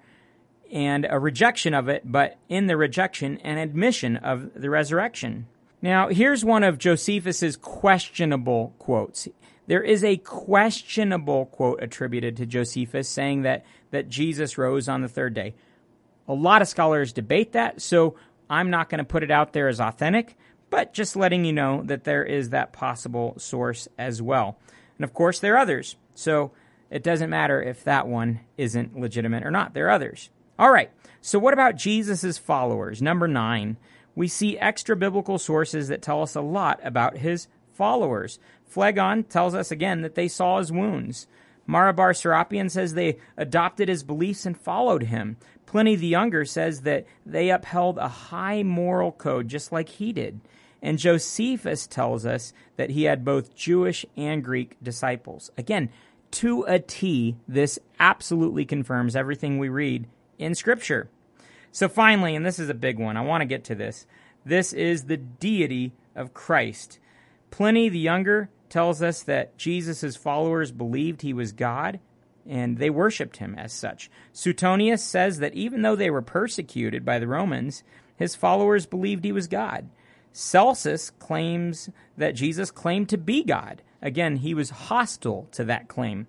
and 0.71 1.05
a 1.09 1.19
rejection 1.19 1.73
of 1.73 1.89
it 1.89 2.01
but 2.09 2.37
in 2.47 2.67
the 2.67 2.77
rejection 2.77 3.37
an 3.39 3.57
admission 3.57 4.15
of 4.17 4.49
the 4.55 4.69
resurrection 4.69 5.45
now 5.81 6.07
here's 6.07 6.45
one 6.45 6.63
of 6.63 6.77
josephus's 6.77 7.57
questionable 7.57 8.73
quotes 8.79 9.27
there 9.67 9.83
is 9.83 10.03
a 10.03 10.17
questionable 10.17 11.45
quote 11.47 11.83
attributed 11.83 12.37
to 12.37 12.45
josephus 12.45 13.09
saying 13.09 13.41
that 13.41 13.65
that 13.91 14.07
jesus 14.07 14.57
rose 14.57 14.87
on 14.87 15.01
the 15.01 15.09
third 15.09 15.33
day 15.33 15.53
a 16.27 16.33
lot 16.33 16.61
of 16.61 16.67
scholars 16.67 17.11
debate 17.11 17.51
that 17.51 17.81
so 17.81 18.15
i'm 18.49 18.69
not 18.69 18.89
going 18.89 18.99
to 18.99 19.03
put 19.03 19.23
it 19.23 19.31
out 19.31 19.51
there 19.51 19.67
as 19.67 19.81
authentic 19.81 20.37
but 20.69 20.93
just 20.93 21.15
letting 21.15 21.45
you 21.45 21.53
know 21.53 21.81
that 21.83 22.03
there 22.03 22.23
is 22.23 22.49
that 22.49 22.73
possible 22.73 23.33
source 23.37 23.87
as 23.97 24.21
well. 24.21 24.57
And 24.97 25.03
of 25.03 25.13
course, 25.13 25.39
there 25.39 25.55
are 25.55 25.59
others. 25.59 25.95
So 26.13 26.51
it 26.89 27.03
doesn't 27.03 27.29
matter 27.29 27.61
if 27.61 27.83
that 27.83 28.07
one 28.07 28.41
isn't 28.57 28.99
legitimate 28.99 29.45
or 29.45 29.51
not. 29.51 29.73
There 29.73 29.87
are 29.87 29.91
others. 29.91 30.29
All 30.57 30.71
right. 30.71 30.91
So 31.21 31.39
what 31.39 31.53
about 31.53 31.75
Jesus' 31.75 32.37
followers? 32.37 33.01
Number 33.01 33.27
nine, 33.27 33.77
we 34.15 34.27
see 34.27 34.57
extra 34.57 34.95
biblical 34.95 35.37
sources 35.37 35.87
that 35.87 36.01
tell 36.01 36.21
us 36.21 36.35
a 36.35 36.41
lot 36.41 36.79
about 36.83 37.17
his 37.17 37.47
followers. 37.73 38.39
Phlegon 38.65 39.23
tells 39.23 39.55
us 39.55 39.71
again 39.71 40.01
that 40.01 40.15
they 40.15 40.27
saw 40.27 40.59
his 40.59 40.71
wounds. 40.71 41.27
Mara 41.65 41.93
bar 41.93 42.13
Serapion 42.13 42.69
says 42.71 42.93
they 42.93 43.19
adopted 43.37 43.89
his 43.89 44.03
beliefs 44.03 44.45
and 44.45 44.59
followed 44.59 45.03
him. 45.03 45.37
Pliny 45.65 45.95
the 45.95 46.07
Younger 46.07 46.43
says 46.43 46.81
that 46.81 47.05
they 47.25 47.51
upheld 47.51 47.99
a 47.99 48.07
high 48.07 48.63
moral 48.63 49.11
code 49.11 49.47
just 49.47 49.71
like 49.71 49.87
he 49.87 50.11
did. 50.11 50.41
And 50.81 50.97
Josephus 50.97 51.85
tells 51.85 52.25
us 52.25 52.53
that 52.77 52.89
he 52.89 53.03
had 53.03 53.23
both 53.23 53.55
Jewish 53.55 54.05
and 54.17 54.43
Greek 54.43 54.77
disciples. 54.81 55.51
Again, 55.57 55.89
to 56.31 56.63
a 56.63 56.79
T, 56.79 57.35
this 57.47 57.79
absolutely 57.99 58.65
confirms 58.65 59.15
everything 59.15 59.57
we 59.57 59.69
read 59.69 60.07
in 60.37 60.55
Scripture. 60.55 61.09
So, 61.71 61.87
finally, 61.87 62.35
and 62.35 62.45
this 62.45 62.59
is 62.59 62.69
a 62.69 62.73
big 62.73 62.99
one, 62.99 63.17
I 63.17 63.21
want 63.21 63.41
to 63.41 63.45
get 63.45 63.63
to 63.65 63.75
this. 63.75 64.05
This 64.45 64.73
is 64.73 65.03
the 65.03 65.17
deity 65.17 65.93
of 66.15 66.33
Christ. 66.33 66.99
Pliny 67.51 67.89
the 67.89 67.99
Younger 67.99 68.49
tells 68.69 69.01
us 69.01 69.23
that 69.23 69.57
Jesus' 69.57 70.15
followers 70.15 70.71
believed 70.71 71.21
he 71.21 71.33
was 71.33 71.51
God 71.51 71.99
and 72.47 72.77
they 72.77 72.89
worshiped 72.89 73.37
him 73.37 73.55
as 73.55 73.71
such. 73.71 74.09
Suetonius 74.33 75.03
says 75.03 75.39
that 75.39 75.53
even 75.53 75.81
though 75.81 75.95
they 75.95 76.09
were 76.09 76.21
persecuted 76.21 77.05
by 77.05 77.19
the 77.19 77.27
Romans, 77.27 77.83
his 78.15 78.35
followers 78.35 78.85
believed 78.85 79.23
he 79.23 79.31
was 79.31 79.47
God. 79.47 79.89
Celsus 80.31 81.09
claims 81.09 81.89
that 82.17 82.35
Jesus 82.35 82.71
claimed 82.71 83.09
to 83.09 83.17
be 83.17 83.43
God. 83.43 83.81
Again, 84.01 84.37
he 84.37 84.53
was 84.53 84.69
hostile 84.69 85.47
to 85.51 85.63
that 85.65 85.87
claim. 85.87 86.27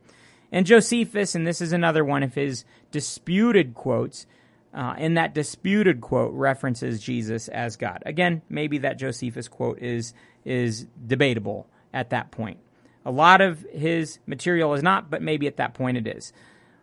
And 0.52 0.66
Josephus, 0.66 1.35
and 1.35 1.46
this 1.46 1.61
is 1.61 1.72
another 1.72 2.04
one 2.04 2.22
of 2.22 2.35
his 2.35 2.64
disputed 2.90 3.74
quotes, 3.74 4.26
uh, 4.72 4.94
in 4.98 5.14
that 5.14 5.35
disputed 5.35 6.00
quote 6.00 6.33
references 6.33 7.00
Jesus 7.00 7.48
as 7.48 7.76
God. 7.76 8.02
Again, 8.06 8.42
maybe 8.48 8.78
that 8.78 8.98
Josephus 8.98 9.48
quote 9.48 9.78
is 9.80 10.14
is 10.44 10.87
debatable 11.06 11.66
at 11.92 12.11
that 12.11 12.30
point. 12.30 12.59
A 13.04 13.11
lot 13.11 13.40
of 13.40 13.64
his 13.72 14.18
material 14.26 14.74
is 14.74 14.83
not, 14.83 15.11
but 15.11 15.22
maybe 15.22 15.46
at 15.46 15.56
that 15.56 15.74
point 15.74 15.96
it 15.96 16.06
is. 16.06 16.33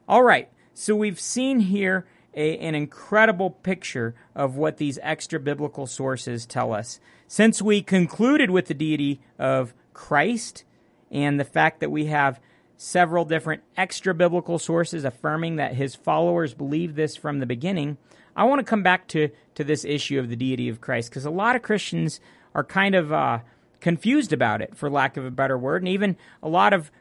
All 0.07 0.23
right, 0.23 0.49
so 0.73 0.95
we've 0.95 1.19
seen 1.19 1.59
here 1.59 2.05
a, 2.33 2.57
an 2.59 2.75
incredible 2.75 3.49
picture 3.49 4.15
of 4.35 4.55
what 4.55 4.77
these 4.77 4.99
extra 5.01 5.39
biblical 5.39 5.87
sources 5.87 6.45
tell 6.45 6.73
us. 6.73 6.99
Since 7.27 7.61
we 7.61 7.81
concluded 7.81 8.51
with 8.51 8.67
the 8.67 8.73
deity 8.73 9.21
of 9.39 9.73
Christ 9.93 10.63
and 11.11 11.39
the 11.39 11.45
fact 11.45 11.79
that 11.79 11.91
we 11.91 12.05
have 12.05 12.39
several 12.77 13.25
different 13.25 13.63
extra 13.75 14.13
biblical 14.13 14.59
sources 14.59 15.03
affirming 15.03 15.55
that 15.55 15.73
his 15.73 15.95
followers 15.95 16.53
believe 16.53 16.95
this 16.95 17.15
from 17.15 17.39
the 17.39 17.45
beginning, 17.45 17.97
I 18.35 18.43
want 18.43 18.59
to 18.59 18.69
come 18.69 18.83
back 18.83 19.07
to, 19.09 19.29
to 19.55 19.63
this 19.63 19.83
issue 19.83 20.19
of 20.19 20.29
the 20.29 20.35
deity 20.35 20.69
of 20.69 20.79
Christ 20.79 21.09
because 21.09 21.25
a 21.25 21.31
lot 21.31 21.55
of 21.55 21.63
Christians 21.63 22.19
are 22.53 22.63
kind 22.63 22.93
of 22.93 23.11
uh, 23.11 23.39
confused 23.79 24.31
about 24.31 24.61
it, 24.61 24.77
for 24.77 24.89
lack 24.89 25.17
of 25.17 25.25
a 25.25 25.31
better 25.31 25.57
word, 25.57 25.81
and 25.81 25.89
even 25.89 26.17
a 26.43 26.49
lot 26.49 26.73
of 26.73 26.91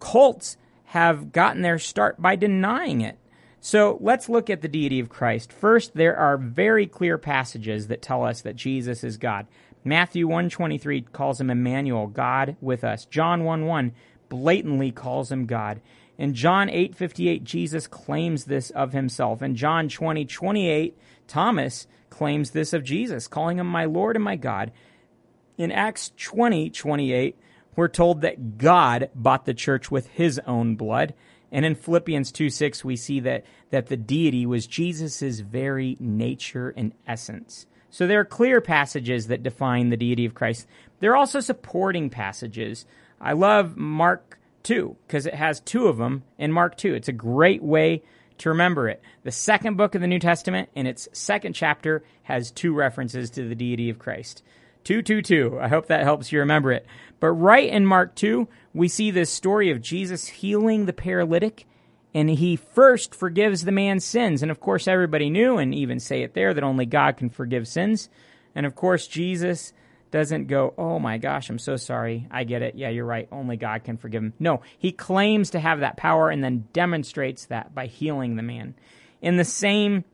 cults 0.00 0.56
have 0.84 1.32
gotten 1.32 1.62
their 1.62 1.78
start 1.78 2.20
by 2.20 2.36
denying 2.36 3.00
it. 3.00 3.18
So 3.60 3.98
let's 4.00 4.28
look 4.28 4.48
at 4.48 4.62
the 4.62 4.68
deity 4.68 5.00
of 5.00 5.08
Christ. 5.08 5.52
First, 5.52 5.94
there 5.94 6.16
are 6.16 6.36
very 6.38 6.86
clear 6.86 7.18
passages 7.18 7.88
that 7.88 8.00
tell 8.00 8.24
us 8.24 8.42
that 8.42 8.54
Jesus 8.54 9.02
is 9.02 9.16
God. 9.16 9.46
Matthew 9.86 10.26
123 10.26 11.02
calls 11.12 11.40
him 11.40 11.48
Emmanuel, 11.48 12.08
God 12.08 12.56
with 12.60 12.82
us. 12.82 13.04
John 13.04 13.44
1 13.44 13.66
1 13.66 13.92
blatantly 14.28 14.90
calls 14.90 15.30
him 15.30 15.46
God. 15.46 15.80
In 16.18 16.34
John 16.34 16.68
8:58 16.68 17.44
Jesus 17.44 17.86
claims 17.86 18.46
this 18.46 18.70
of 18.70 18.92
himself. 18.92 19.42
In 19.42 19.54
John 19.54 19.88
20:28 19.88 20.94
Thomas 21.28 21.86
claims 22.10 22.50
this 22.50 22.72
of 22.72 22.82
Jesus, 22.82 23.28
calling 23.28 23.60
him 23.60 23.68
my 23.68 23.84
Lord 23.84 24.16
and 24.16 24.24
my 24.24 24.34
God. 24.34 24.72
In 25.56 25.70
Acts 25.70 26.10
20:28 26.16 27.36
we're 27.76 27.86
told 27.86 28.22
that 28.22 28.58
God 28.58 29.08
bought 29.14 29.44
the 29.44 29.54
church 29.54 29.88
with 29.88 30.08
his 30.08 30.40
own 30.48 30.74
blood. 30.74 31.14
And 31.52 31.64
in 31.64 31.76
Philippians 31.76 32.32
2 32.32 32.50
6, 32.50 32.84
we 32.84 32.96
see 32.96 33.20
that, 33.20 33.44
that 33.70 33.86
the 33.86 33.96
deity 33.96 34.46
was 34.46 34.66
Jesus' 34.66 35.38
very 35.38 35.96
nature 36.00 36.74
and 36.76 36.92
essence. 37.06 37.66
So 37.96 38.06
there 38.06 38.20
are 38.20 38.26
clear 38.26 38.60
passages 38.60 39.28
that 39.28 39.42
define 39.42 39.88
the 39.88 39.96
deity 39.96 40.26
of 40.26 40.34
Christ. 40.34 40.66
There 41.00 41.12
are 41.12 41.16
also 41.16 41.40
supporting 41.40 42.10
passages. 42.10 42.84
I 43.22 43.32
love 43.32 43.78
Mark 43.78 44.38
2 44.64 44.94
because 45.06 45.24
it 45.24 45.32
has 45.32 45.60
two 45.60 45.86
of 45.86 45.96
them 45.96 46.22
in 46.36 46.52
Mark 46.52 46.76
2. 46.76 46.92
It's 46.92 47.08
a 47.08 47.12
great 47.12 47.62
way 47.62 48.02
to 48.36 48.50
remember 48.50 48.86
it. 48.90 49.00
The 49.22 49.32
second 49.32 49.78
book 49.78 49.94
of 49.94 50.02
the 50.02 50.06
New 50.06 50.18
Testament, 50.18 50.68
in 50.74 50.86
its 50.86 51.08
second 51.12 51.54
chapter, 51.54 52.04
has 52.24 52.50
two 52.50 52.74
references 52.74 53.30
to 53.30 53.48
the 53.48 53.54
deity 53.54 53.88
of 53.88 53.98
Christ. 53.98 54.42
222. 54.84 55.58
I 55.58 55.68
hope 55.68 55.86
that 55.86 56.02
helps 56.02 56.30
you 56.30 56.40
remember 56.40 56.72
it. 56.72 56.84
But 57.18 57.30
right 57.30 57.66
in 57.66 57.86
Mark 57.86 58.14
2, 58.14 58.46
we 58.74 58.88
see 58.88 59.10
this 59.10 59.30
story 59.30 59.70
of 59.70 59.80
Jesus 59.80 60.26
healing 60.26 60.84
the 60.84 60.92
paralytic, 60.92 61.66
and 62.16 62.30
he 62.30 62.56
first 62.56 63.14
forgives 63.14 63.66
the 63.66 63.72
man's 63.72 64.02
sins. 64.02 64.40
And 64.40 64.50
of 64.50 64.58
course, 64.58 64.88
everybody 64.88 65.28
knew, 65.28 65.58
and 65.58 65.74
even 65.74 66.00
say 66.00 66.22
it 66.22 66.32
there, 66.32 66.54
that 66.54 66.64
only 66.64 66.86
God 66.86 67.18
can 67.18 67.28
forgive 67.28 67.68
sins. 67.68 68.08
And 68.54 68.64
of 68.64 68.74
course, 68.74 69.06
Jesus 69.06 69.74
doesn't 70.10 70.46
go, 70.46 70.72
Oh 70.78 70.98
my 70.98 71.18
gosh, 71.18 71.50
I'm 71.50 71.58
so 71.58 71.76
sorry. 71.76 72.26
I 72.30 72.44
get 72.44 72.62
it. 72.62 72.74
Yeah, 72.74 72.88
you're 72.88 73.04
right. 73.04 73.28
Only 73.30 73.58
God 73.58 73.84
can 73.84 73.98
forgive 73.98 74.22
him. 74.22 74.32
No, 74.38 74.62
he 74.78 74.92
claims 74.92 75.50
to 75.50 75.60
have 75.60 75.80
that 75.80 75.98
power 75.98 76.30
and 76.30 76.42
then 76.42 76.68
demonstrates 76.72 77.44
that 77.46 77.74
by 77.74 77.84
healing 77.84 78.36
the 78.36 78.42
man. 78.42 78.74
In 79.20 79.36
the 79.36 79.44
same 79.44 80.04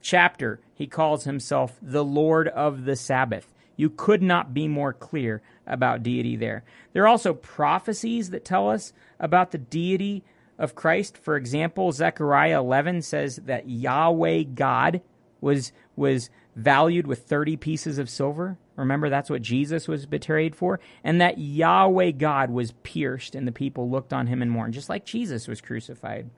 chapter, 0.00 0.60
he 0.74 0.86
calls 0.86 1.24
himself 1.24 1.76
the 1.82 2.04
Lord 2.04 2.46
of 2.46 2.84
the 2.84 2.94
Sabbath. 2.94 3.52
You 3.74 3.90
could 3.90 4.22
not 4.22 4.54
be 4.54 4.68
more 4.68 4.92
clear 4.92 5.42
about 5.66 6.04
deity 6.04 6.36
there. 6.36 6.62
There 6.92 7.02
are 7.02 7.08
also 7.08 7.34
prophecies 7.34 8.30
that 8.30 8.44
tell 8.44 8.70
us 8.70 8.92
about 9.18 9.50
the 9.50 9.58
deity 9.58 10.22
of 10.58 10.74
Christ. 10.74 11.16
For 11.16 11.36
example, 11.36 11.92
Zechariah 11.92 12.60
11 12.60 13.02
says 13.02 13.36
that 13.44 13.68
Yahweh 13.68 14.42
God 14.54 15.00
was 15.40 15.72
was 15.96 16.30
valued 16.56 17.06
with 17.06 17.22
30 17.22 17.56
pieces 17.56 17.98
of 17.98 18.10
silver. 18.10 18.58
Remember, 18.74 19.08
that's 19.08 19.30
what 19.30 19.42
Jesus 19.42 19.86
was 19.86 20.06
betrayed 20.06 20.56
for. 20.56 20.80
And 21.04 21.20
that 21.20 21.38
Yahweh 21.38 22.12
God 22.12 22.50
was 22.50 22.72
pierced 22.82 23.34
and 23.34 23.46
the 23.46 23.52
people 23.52 23.88
looked 23.88 24.12
on 24.12 24.26
him 24.26 24.42
and 24.42 24.50
mourned, 24.50 24.74
just 24.74 24.88
like 24.88 25.04
Jesus 25.04 25.46
was 25.46 25.60
crucified. 25.60 26.30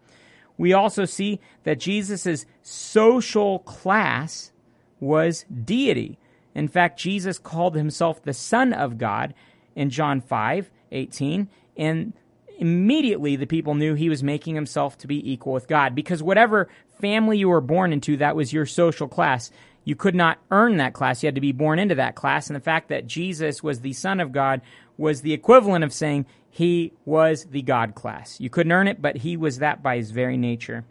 We 0.59 0.75
also 0.75 1.07
see 1.07 1.41
that 1.65 1.81
Jesus' 1.81 2.45
social 2.63 3.61
class 3.61 4.53
was 5.01 5.47
deity. 5.65 6.19
In 6.55 6.69
fact, 6.69 6.99
Jesus 6.99 7.39
called 7.39 7.75
himself 7.75 8.23
the 8.23 8.35
Son 8.35 8.75
of 8.75 8.99
God 8.99 9.33
in 9.75 9.89
John 9.89 10.21
5 10.21 10.71
18. 10.93 11.49
And 11.77 12.13
immediately 12.61 13.35
the 13.35 13.46
people 13.46 13.75
knew 13.75 13.94
he 13.94 14.11
was 14.11 14.23
making 14.23 14.55
himself 14.55 14.96
to 14.99 15.09
be 15.09 15.33
equal 15.33 15.55
with 15.55 15.66
God 15.66 15.94
because 15.94 16.23
whatever 16.23 16.68
family 17.01 17.38
you 17.38 17.49
were 17.49 17.62
born 17.62 17.92
into, 17.92 18.18
that 18.18 18.37
was 18.37 18.53
your 18.53 18.66
social 18.66 19.09
class. 19.09 19.51
You 19.83 19.96
could 19.96 20.14
not 20.14 20.38
earn 20.51 20.77
that 20.77 20.92
class. 20.92 21.23
You 21.23 21.29
had 21.29 21.35
to 21.35 21.40
be 21.40 21.53
born 21.53 21.79
into 21.79 21.94
that 21.96 22.14
class. 22.14 22.49
And 22.49 22.55
the 22.55 22.61
fact 22.61 22.90
that 22.90 23.07
Jesus 23.07 23.62
was 23.62 23.81
the 23.81 23.94
Son 23.94 24.20
of 24.20 24.31
God 24.31 24.61
was 24.99 25.23
the 25.23 25.33
equivalent 25.33 25.83
of 25.83 25.92
saying 25.92 26.27
he 26.51 26.92
was 27.07 27.46
the 27.46 27.62
God 27.62 27.94
class. 27.94 28.38
You 28.38 28.51
couldn't 28.51 28.73
earn 28.73 28.88
it, 28.88 29.01
but 29.01 29.16
he 29.16 29.38
was 29.38 29.59
that 29.59 29.83
by 29.83 29.96
his 29.96 30.11
very 30.11 30.37
nature. 30.37 30.85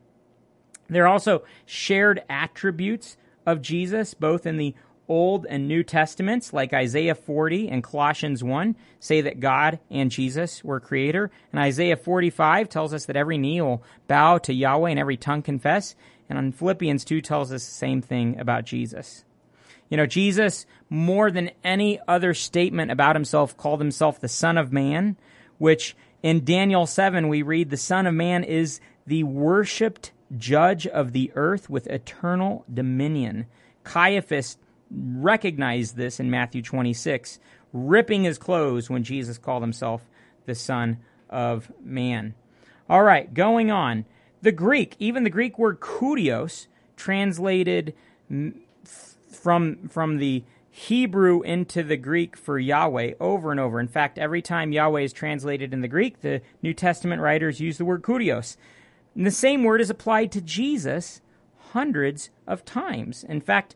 There 0.87 1.03
are 1.03 1.07
also 1.07 1.43
shared 1.67 2.23
attributes 2.27 3.15
of 3.45 3.61
Jesus, 3.61 4.15
both 4.15 4.47
in 4.47 4.57
the 4.57 4.73
Old 5.09 5.45
and 5.49 5.67
New 5.67 5.83
Testaments, 5.83 6.53
like 6.53 6.71
Isaiah 6.71 7.15
40 7.15 7.67
and 7.67 7.83
Colossians 7.83 8.43
1, 8.43 8.75
say 8.99 9.21
that 9.21 9.39
God 9.39 9.79
and 9.89 10.11
Jesus 10.11 10.63
were 10.63 10.79
creator. 10.79 11.31
And 11.51 11.59
Isaiah 11.59 11.97
45 11.97 12.69
tells 12.69 12.93
us 12.93 13.05
that 13.05 13.17
every 13.17 13.37
knee 13.37 13.59
will 13.59 13.83
bow 14.07 14.37
to 14.37 14.53
Yahweh 14.53 14.91
and 14.91 14.99
every 14.99 15.17
tongue 15.17 15.41
confess. 15.41 15.95
And 16.29 16.37
on 16.37 16.51
Philippians 16.51 17.03
2 17.03 17.21
tells 17.21 17.51
us 17.51 17.65
the 17.65 17.71
same 17.71 18.01
thing 18.01 18.39
about 18.39 18.65
Jesus. 18.65 19.25
You 19.89 19.97
know, 19.97 20.05
Jesus, 20.05 20.67
more 20.89 21.31
than 21.31 21.49
any 21.63 21.99
other 22.07 22.35
statement 22.35 22.91
about 22.91 23.15
himself, 23.15 23.57
called 23.57 23.81
himself 23.81 24.19
the 24.19 24.27
Son 24.27 24.57
of 24.57 24.71
Man, 24.71 25.17
which 25.57 25.95
in 26.21 26.45
Daniel 26.45 26.85
7 26.85 27.27
we 27.27 27.41
read, 27.41 27.71
the 27.71 27.77
Son 27.77 28.05
of 28.05 28.13
Man 28.13 28.43
is 28.43 28.79
the 29.07 29.23
worshiped 29.23 30.11
judge 30.37 30.85
of 30.85 31.11
the 31.11 31.31
earth 31.33 31.69
with 31.69 31.87
eternal 31.87 32.63
dominion. 32.71 33.47
Caiaphas 33.83 34.57
recognized 34.91 35.95
this 35.95 36.19
in 36.19 36.29
Matthew 36.29 36.61
26, 36.61 37.39
ripping 37.73 38.23
his 38.23 38.37
clothes 38.37 38.89
when 38.89 39.03
Jesus 39.03 39.37
called 39.37 39.63
himself 39.63 40.09
the 40.45 40.55
Son 40.55 40.97
of 41.29 41.71
Man. 41.83 42.33
All 42.89 43.03
right, 43.03 43.33
going 43.33 43.69
on. 43.69 44.05
The 44.41 44.51
Greek, 44.51 44.95
even 44.99 45.23
the 45.23 45.29
Greek 45.29 45.59
word 45.59 45.79
kurios, 45.79 46.67
translated 46.95 47.93
from, 49.29 49.89
from 49.89 50.17
the 50.17 50.43
Hebrew 50.71 51.41
into 51.41 51.83
the 51.83 51.97
Greek 51.97 52.37
for 52.37 52.57
Yahweh 52.57 53.13
over 53.19 53.51
and 53.51 53.59
over. 53.59 53.79
In 53.79 53.87
fact, 53.87 54.17
every 54.17 54.41
time 54.41 54.71
Yahweh 54.71 55.01
is 55.01 55.13
translated 55.13 55.73
in 55.73 55.81
the 55.81 55.87
Greek, 55.87 56.21
the 56.21 56.41
New 56.61 56.73
Testament 56.73 57.21
writers 57.21 57.59
use 57.59 57.77
the 57.77 57.85
word 57.85 58.01
kurios. 58.01 58.55
And 59.13 59.25
the 59.25 59.31
same 59.31 59.63
word 59.63 59.81
is 59.81 59.89
applied 59.89 60.31
to 60.31 60.41
Jesus 60.41 61.21
hundreds 61.71 62.29
of 62.47 62.63
times. 62.63 63.23
In 63.23 63.41
fact, 63.41 63.75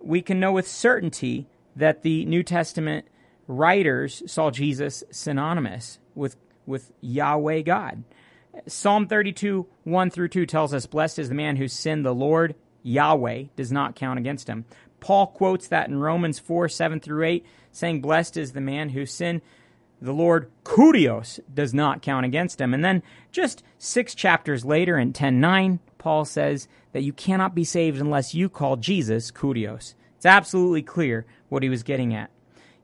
we 0.00 0.22
can 0.22 0.40
know 0.40 0.52
with 0.52 0.68
certainty 0.68 1.46
that 1.76 2.02
the 2.02 2.24
New 2.24 2.42
Testament 2.42 3.06
writers 3.46 4.22
saw 4.26 4.50
Jesus 4.50 5.02
synonymous 5.10 5.98
with, 6.14 6.36
with 6.66 6.92
Yahweh 7.00 7.62
God. 7.62 8.04
Psalm 8.66 9.06
32, 9.06 9.66
1 9.84 10.10
through 10.10 10.28
2 10.28 10.46
tells 10.46 10.74
us, 10.74 10.86
Blessed 10.86 11.18
is 11.18 11.28
the 11.28 11.34
man 11.34 11.56
whose 11.56 11.72
sin 11.72 12.02
the 12.02 12.14
Lord, 12.14 12.54
Yahweh, 12.82 13.44
does 13.56 13.70
not 13.70 13.94
count 13.94 14.18
against 14.18 14.48
him. 14.48 14.64
Paul 15.00 15.28
quotes 15.28 15.68
that 15.68 15.88
in 15.88 15.98
Romans 15.98 16.38
4, 16.38 16.68
7 16.68 17.00
through 17.00 17.24
8, 17.24 17.46
saying, 17.72 18.00
Blessed 18.00 18.36
is 18.36 18.52
the 18.52 18.60
man 18.60 18.90
whose 18.90 19.12
sin 19.12 19.40
the 20.02 20.12
Lord, 20.12 20.50
Kurios, 20.64 21.40
does 21.52 21.74
not 21.74 22.02
count 22.02 22.24
against 22.24 22.60
him. 22.60 22.72
And 22.72 22.84
then 22.84 23.02
just 23.32 23.62
six 23.78 24.14
chapters 24.14 24.64
later 24.64 24.98
in 24.98 25.12
10, 25.12 25.40
9, 25.40 25.78
Paul 25.98 26.24
says 26.24 26.68
that 26.92 27.02
you 27.02 27.12
cannot 27.12 27.54
be 27.54 27.64
saved 27.64 28.00
unless 28.00 28.34
you 28.34 28.48
call 28.48 28.76
Jesus 28.76 29.30
Kurios. 29.30 29.94
It's 30.16 30.26
absolutely 30.26 30.82
clear 30.82 31.24
what 31.48 31.62
he 31.62 31.68
was 31.68 31.82
getting 31.82 32.14
at. 32.14 32.30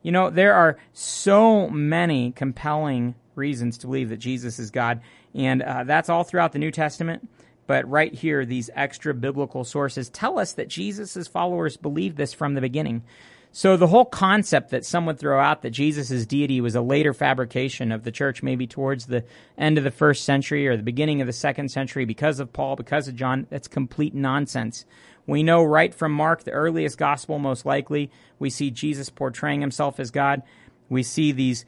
You 0.03 0.13
know, 0.13 0.31
there 0.31 0.55
are 0.55 0.79
so 0.93 1.69
many 1.69 2.33
compelling 2.33 3.15
reasons 3.35 3.79
to 3.79 3.87
believe 3.87 4.09
that 4.11 4.19
Jesus 4.19 4.59
is 4.59 4.71
God, 4.71 5.01
and 5.35 5.63
uh, 5.63 5.85
that's 5.85 6.09
all 6.09 6.25
throughout 6.25 6.53
the 6.53 6.59
New 6.59 6.71
Testament. 6.71 7.29
But 7.67 7.89
right 7.91 8.15
here, 8.15 8.45
these 8.45 8.71
extra 8.75 9.13
biblical 9.13 9.65
sources 9.65 10.09
tell 10.09 10.39
us 10.39 10.53
that 10.53 10.69
Jesus' 10.69 11.27
followers 11.27 11.77
believed 11.77 12.17
this 12.17 12.33
from 12.33 12.55
the 12.55 12.61
beginning. 12.61 13.03
So 13.53 13.79
the 13.79 13.87
whole 13.87 14.05
concept 14.05 14.71
that 14.71 14.85
some 14.85 15.07
would 15.07 15.19
throw 15.19 15.41
out 15.41 15.63
that 15.63 15.71
Jesus' 15.71 16.27
deity 16.27 16.61
was 16.61 16.75
a 16.75 16.83
later 16.83 17.15
fabrication 17.15 17.91
of 17.91 18.05
the 18.05 18.11
church, 18.11 18.43
maybe 18.43 18.67
towards 18.67 19.07
the 19.07 19.25
end 19.57 19.79
of 19.79 19.85
the 19.85 19.91
first 19.91 20.25
century 20.25 20.69
or 20.69 20.77
the 20.77 20.83
beginning 20.83 21.23
of 21.23 21.27
the 21.27 21.33
second 21.33 21.71
century 21.71 22.05
because 22.05 22.39
of 22.39 22.53
Paul, 22.53 22.77
because 22.77 23.09
of 23.09 23.17
John, 23.17 23.47
that's 23.49 23.67
complete 23.67 24.15
nonsense. 24.15 24.85
We 25.27 25.43
know 25.43 25.65
right 25.65 25.95
from 25.95 26.13
Mark, 26.13 26.45
the 26.45 26.51
earliest 26.51 26.99
gospel, 26.99 27.39
most 27.39 27.65
likely, 27.65 28.11
we 28.39 28.51
see 28.51 28.71
Jesus 28.71 29.09
portraying 29.09 29.63
himself 29.63 29.99
as 29.99 30.11
God. 30.11 30.43
We 30.89 31.03
see 31.03 31.33
these 31.33 31.65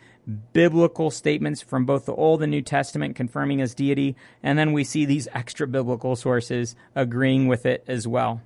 biblical 0.52 1.10
statements 1.10 1.62
from 1.62 1.86
both 1.86 2.04
the 2.04 2.14
Old 2.14 2.42
and 2.42 2.50
New 2.50 2.62
Testament 2.62 3.16
confirming 3.16 3.58
his 3.58 3.74
deity, 3.74 4.14
and 4.42 4.58
then 4.58 4.72
we 4.72 4.84
see 4.84 5.06
these 5.06 5.26
extra 5.32 5.66
biblical 5.66 6.16
sources 6.16 6.76
agreeing 6.94 7.48
with 7.48 7.64
it 7.64 7.82
as 7.88 8.06
well. 8.06 8.42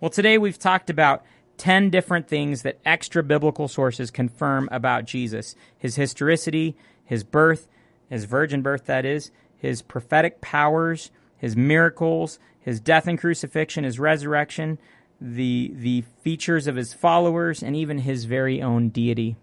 Well, 0.00 0.10
today 0.10 0.38
we've 0.38 0.58
talked 0.58 0.90
about 0.90 1.24
10 1.58 1.90
different 1.90 2.28
things 2.28 2.62
that 2.62 2.78
extra 2.84 3.22
biblical 3.22 3.68
sources 3.68 4.10
confirm 4.10 4.68
about 4.72 5.04
Jesus 5.04 5.54
his 5.78 5.96
historicity, 5.96 6.76
his 7.04 7.24
birth, 7.24 7.68
his 8.08 8.24
virgin 8.24 8.62
birth, 8.62 8.86
that 8.86 9.04
is, 9.04 9.30
his 9.56 9.82
prophetic 9.82 10.40
powers, 10.40 11.10
his 11.36 11.56
miracles, 11.56 12.38
his 12.60 12.80
death 12.80 13.06
and 13.06 13.18
crucifixion, 13.18 13.84
his 13.84 13.98
resurrection, 13.98 14.78
the, 15.20 15.72
the 15.74 16.04
features 16.20 16.66
of 16.66 16.76
his 16.76 16.94
followers, 16.94 17.62
and 17.62 17.76
even 17.76 17.98
his 17.98 18.24
very 18.24 18.60
own 18.60 18.88
deity. 18.88 19.36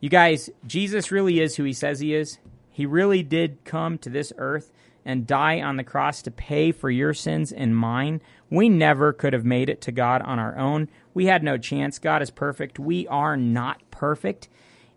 You 0.00 0.08
guys, 0.08 0.48
Jesus 0.66 1.10
really 1.10 1.40
is 1.40 1.56
who 1.56 1.64
he 1.64 1.72
says 1.72 2.00
he 2.00 2.14
is. 2.14 2.38
He 2.70 2.86
really 2.86 3.22
did 3.22 3.64
come 3.64 3.98
to 3.98 4.08
this 4.08 4.32
earth 4.38 4.72
and 5.04 5.26
die 5.26 5.60
on 5.60 5.76
the 5.76 5.84
cross 5.84 6.22
to 6.22 6.30
pay 6.30 6.72
for 6.72 6.90
your 6.90 7.12
sins 7.12 7.52
and 7.52 7.76
mine. 7.76 8.20
We 8.48 8.68
never 8.68 9.12
could 9.12 9.32
have 9.32 9.44
made 9.44 9.68
it 9.68 9.80
to 9.82 9.92
God 9.92 10.22
on 10.22 10.38
our 10.38 10.56
own. 10.56 10.88
We 11.14 11.26
had 11.26 11.42
no 11.42 11.58
chance. 11.58 11.98
God 11.98 12.22
is 12.22 12.30
perfect. 12.30 12.78
We 12.78 13.06
are 13.08 13.36
not 13.36 13.80
perfect. 13.90 14.48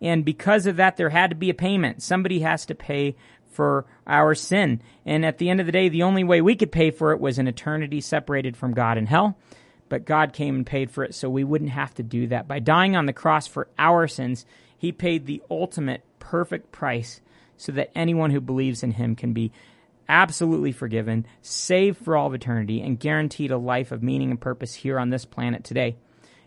And 0.02 0.26
because 0.26 0.66
of 0.66 0.76
that, 0.78 0.98
there 0.98 1.10
had 1.10 1.30
to 1.30 1.36
be 1.36 1.50
a 1.50 1.56
payment. 1.56 2.04
Somebody 2.04 2.40
has 2.40 2.66
to 2.68 2.76
pay 2.76 3.16
for 3.54 3.86
our 4.06 4.36
sin. 4.36 4.82
And 5.06 5.26
at 5.26 5.38
the 5.38 5.50
end 5.50 5.60
of 5.60 5.66
the 5.66 5.72
day, 5.72 5.90
the 5.90 6.04
only 6.04 6.24
way 6.24 6.42
we 6.42 6.56
could 6.56 6.72
pay 6.72 6.92
for 6.92 7.12
it 7.12 7.20
was 7.20 7.40
an 7.40 7.48
eternity 7.48 8.02
separated 8.02 8.58
from 8.58 8.74
God 8.74 8.98
in 8.98 9.06
hell. 9.06 9.38
But 9.90 10.06
God 10.06 10.34
came 10.34 10.56
and 10.56 10.66
paid 10.66 10.92
for 10.92 11.04
it 11.04 11.14
so 11.16 11.30
we 11.30 11.44
wouldn't 11.44 11.72
have 11.72 11.94
to 11.96 12.04
do 12.04 12.28
that. 12.28 12.48
By 12.48 12.60
dying 12.60 12.96
on 12.96 13.06
the 13.06 13.14
cross 13.14 13.48
for 13.48 13.68
our 13.78 14.08
sins, 14.08 14.46
He 14.78 14.92
paid 14.92 15.26
the 15.26 15.42
ultimate 15.50 16.04
perfect 16.20 16.72
price 16.72 17.22
so 17.58 17.72
that 17.74 17.92
anyone 17.96 18.32
who 18.32 18.42
believes 18.42 18.84
in 18.84 18.92
Him 18.92 19.16
can 19.16 19.34
be 19.34 19.52
absolutely 20.08 20.72
forgiven, 20.72 21.26
saved 21.42 21.98
for 21.98 22.16
all 22.16 22.28
of 22.28 22.34
eternity, 22.34 22.82
and 22.82 23.00
guaranteed 23.00 23.52
a 23.52 23.58
life 23.58 23.92
of 23.92 24.04
meaning 24.04 24.32
and 24.32 24.40
purpose 24.40 24.74
here 24.74 25.00
on 25.00 25.10
this 25.10 25.26
planet 25.26 25.64
today. 25.64 25.96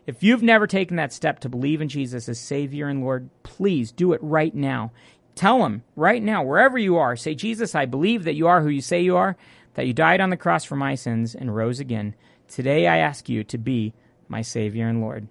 If 0.07 0.23
you've 0.23 0.43
never 0.43 0.67
taken 0.67 0.97
that 0.97 1.13
step 1.13 1.41
to 1.41 1.49
believe 1.49 1.81
in 1.81 1.89
Jesus 1.89 2.29
as 2.29 2.39
Savior 2.39 2.89
and 2.89 3.01
Lord, 3.01 3.29
please 3.43 3.91
do 3.91 4.13
it 4.13 4.21
right 4.23 4.55
now. 4.55 4.93
Tell 5.35 5.67
him 5.67 5.83
right 5.97 6.23
now, 6.23 6.43
wherever 6.43 6.79
you 6.79 6.97
are, 6.97 7.17
say, 7.17 7.35
Jesus, 7.35 7.75
I 7.75 7.87
believe 7.87 8.25
that 8.25 8.37
you 8.37 8.47
are 8.47 8.63
who 8.63 8.69
you 8.69 8.81
say 8.81 9.03
you 9.03 9.17
are, 9.17 9.37
that 9.75 9.87
you 9.87 9.93
died 9.93 10.21
on 10.21 10.31
the 10.31 10.37
cross 10.37 10.65
for 10.65 10.77
my 10.77 10.95
sins 10.95 11.35
and 11.35 11.55
rose 11.55 11.81
again. 11.81 12.15
Today 12.49 12.87
I 12.87 12.99
ask 12.99 13.29
you 13.29 13.45
to 13.45 13.59
be 13.59 13.95
my 14.29 14.43
Savior 14.43 14.89
and 14.89 15.01
Lord. 15.01 15.29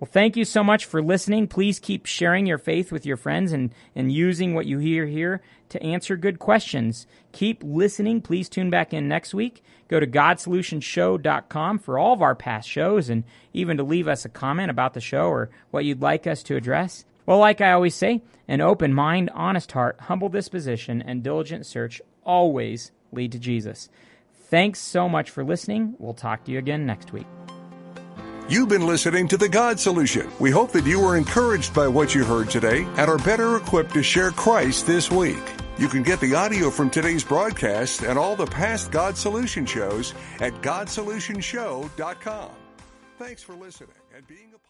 Well, 0.00 0.10
thank 0.10 0.36
you 0.36 0.44
so 0.44 0.62
much 0.62 0.84
for 0.84 1.02
listening. 1.02 1.48
Please 1.48 1.80
keep 1.80 2.06
sharing 2.06 2.46
your 2.46 2.58
faith 2.58 2.92
with 2.92 3.04
your 3.04 3.16
friends 3.16 3.52
and, 3.52 3.74
and 3.96 4.12
using 4.12 4.54
what 4.54 4.66
you 4.66 4.78
hear 4.78 5.06
here 5.06 5.42
to 5.70 5.82
answer 5.82 6.16
good 6.16 6.38
questions. 6.38 7.06
Keep 7.32 7.64
listening. 7.64 8.20
Please 8.20 8.48
tune 8.48 8.70
back 8.70 8.94
in 8.94 9.08
next 9.08 9.34
week. 9.34 9.62
Go 9.88 9.98
to 9.98 10.06
GodSolutionShow.com 10.06 11.78
for 11.80 11.98
all 11.98 12.12
of 12.12 12.22
our 12.22 12.36
past 12.36 12.68
shows 12.68 13.08
and 13.08 13.24
even 13.52 13.76
to 13.76 13.82
leave 13.82 14.06
us 14.06 14.24
a 14.24 14.28
comment 14.28 14.70
about 14.70 14.94
the 14.94 15.00
show 15.00 15.26
or 15.26 15.50
what 15.70 15.84
you'd 15.84 16.02
like 16.02 16.26
us 16.26 16.42
to 16.44 16.56
address. 16.56 17.04
Well, 17.26 17.38
like 17.38 17.60
I 17.60 17.72
always 17.72 17.94
say, 17.94 18.22
an 18.46 18.60
open 18.60 18.94
mind, 18.94 19.30
honest 19.34 19.72
heart, 19.72 20.00
humble 20.02 20.28
disposition, 20.28 21.02
and 21.02 21.22
diligent 21.22 21.66
search 21.66 22.00
always 22.24 22.92
lead 23.12 23.32
to 23.32 23.38
Jesus. 23.38 23.88
Thanks 24.32 24.80
so 24.80 25.08
much 25.08 25.28
for 25.28 25.44
listening. 25.44 25.94
We'll 25.98 26.14
talk 26.14 26.44
to 26.44 26.52
you 26.52 26.58
again 26.58 26.86
next 26.86 27.12
week. 27.12 27.26
You've 28.50 28.70
been 28.70 28.86
listening 28.86 29.28
to 29.28 29.36
The 29.36 29.50
God 29.50 29.78
Solution. 29.78 30.30
We 30.38 30.50
hope 30.50 30.72
that 30.72 30.86
you 30.86 30.98
were 30.98 31.18
encouraged 31.18 31.74
by 31.74 31.86
what 31.86 32.14
you 32.14 32.24
heard 32.24 32.48
today 32.48 32.84
and 32.96 33.10
are 33.10 33.18
better 33.18 33.58
equipped 33.58 33.92
to 33.92 34.02
share 34.02 34.30
Christ 34.30 34.86
this 34.86 35.10
week. 35.10 35.42
You 35.76 35.86
can 35.86 36.02
get 36.02 36.18
the 36.18 36.34
audio 36.34 36.70
from 36.70 36.88
today's 36.88 37.22
broadcast 37.22 38.04
and 38.04 38.18
all 38.18 38.36
the 38.36 38.46
past 38.46 38.90
God 38.90 39.18
Solution 39.18 39.66
shows 39.66 40.14
at 40.40 40.54
GodSolutionShow.com. 40.62 42.50
Thanks 43.18 43.42
for 43.42 43.54
listening 43.54 43.90
and 44.16 44.26
being 44.26 44.50
a. 44.54 44.67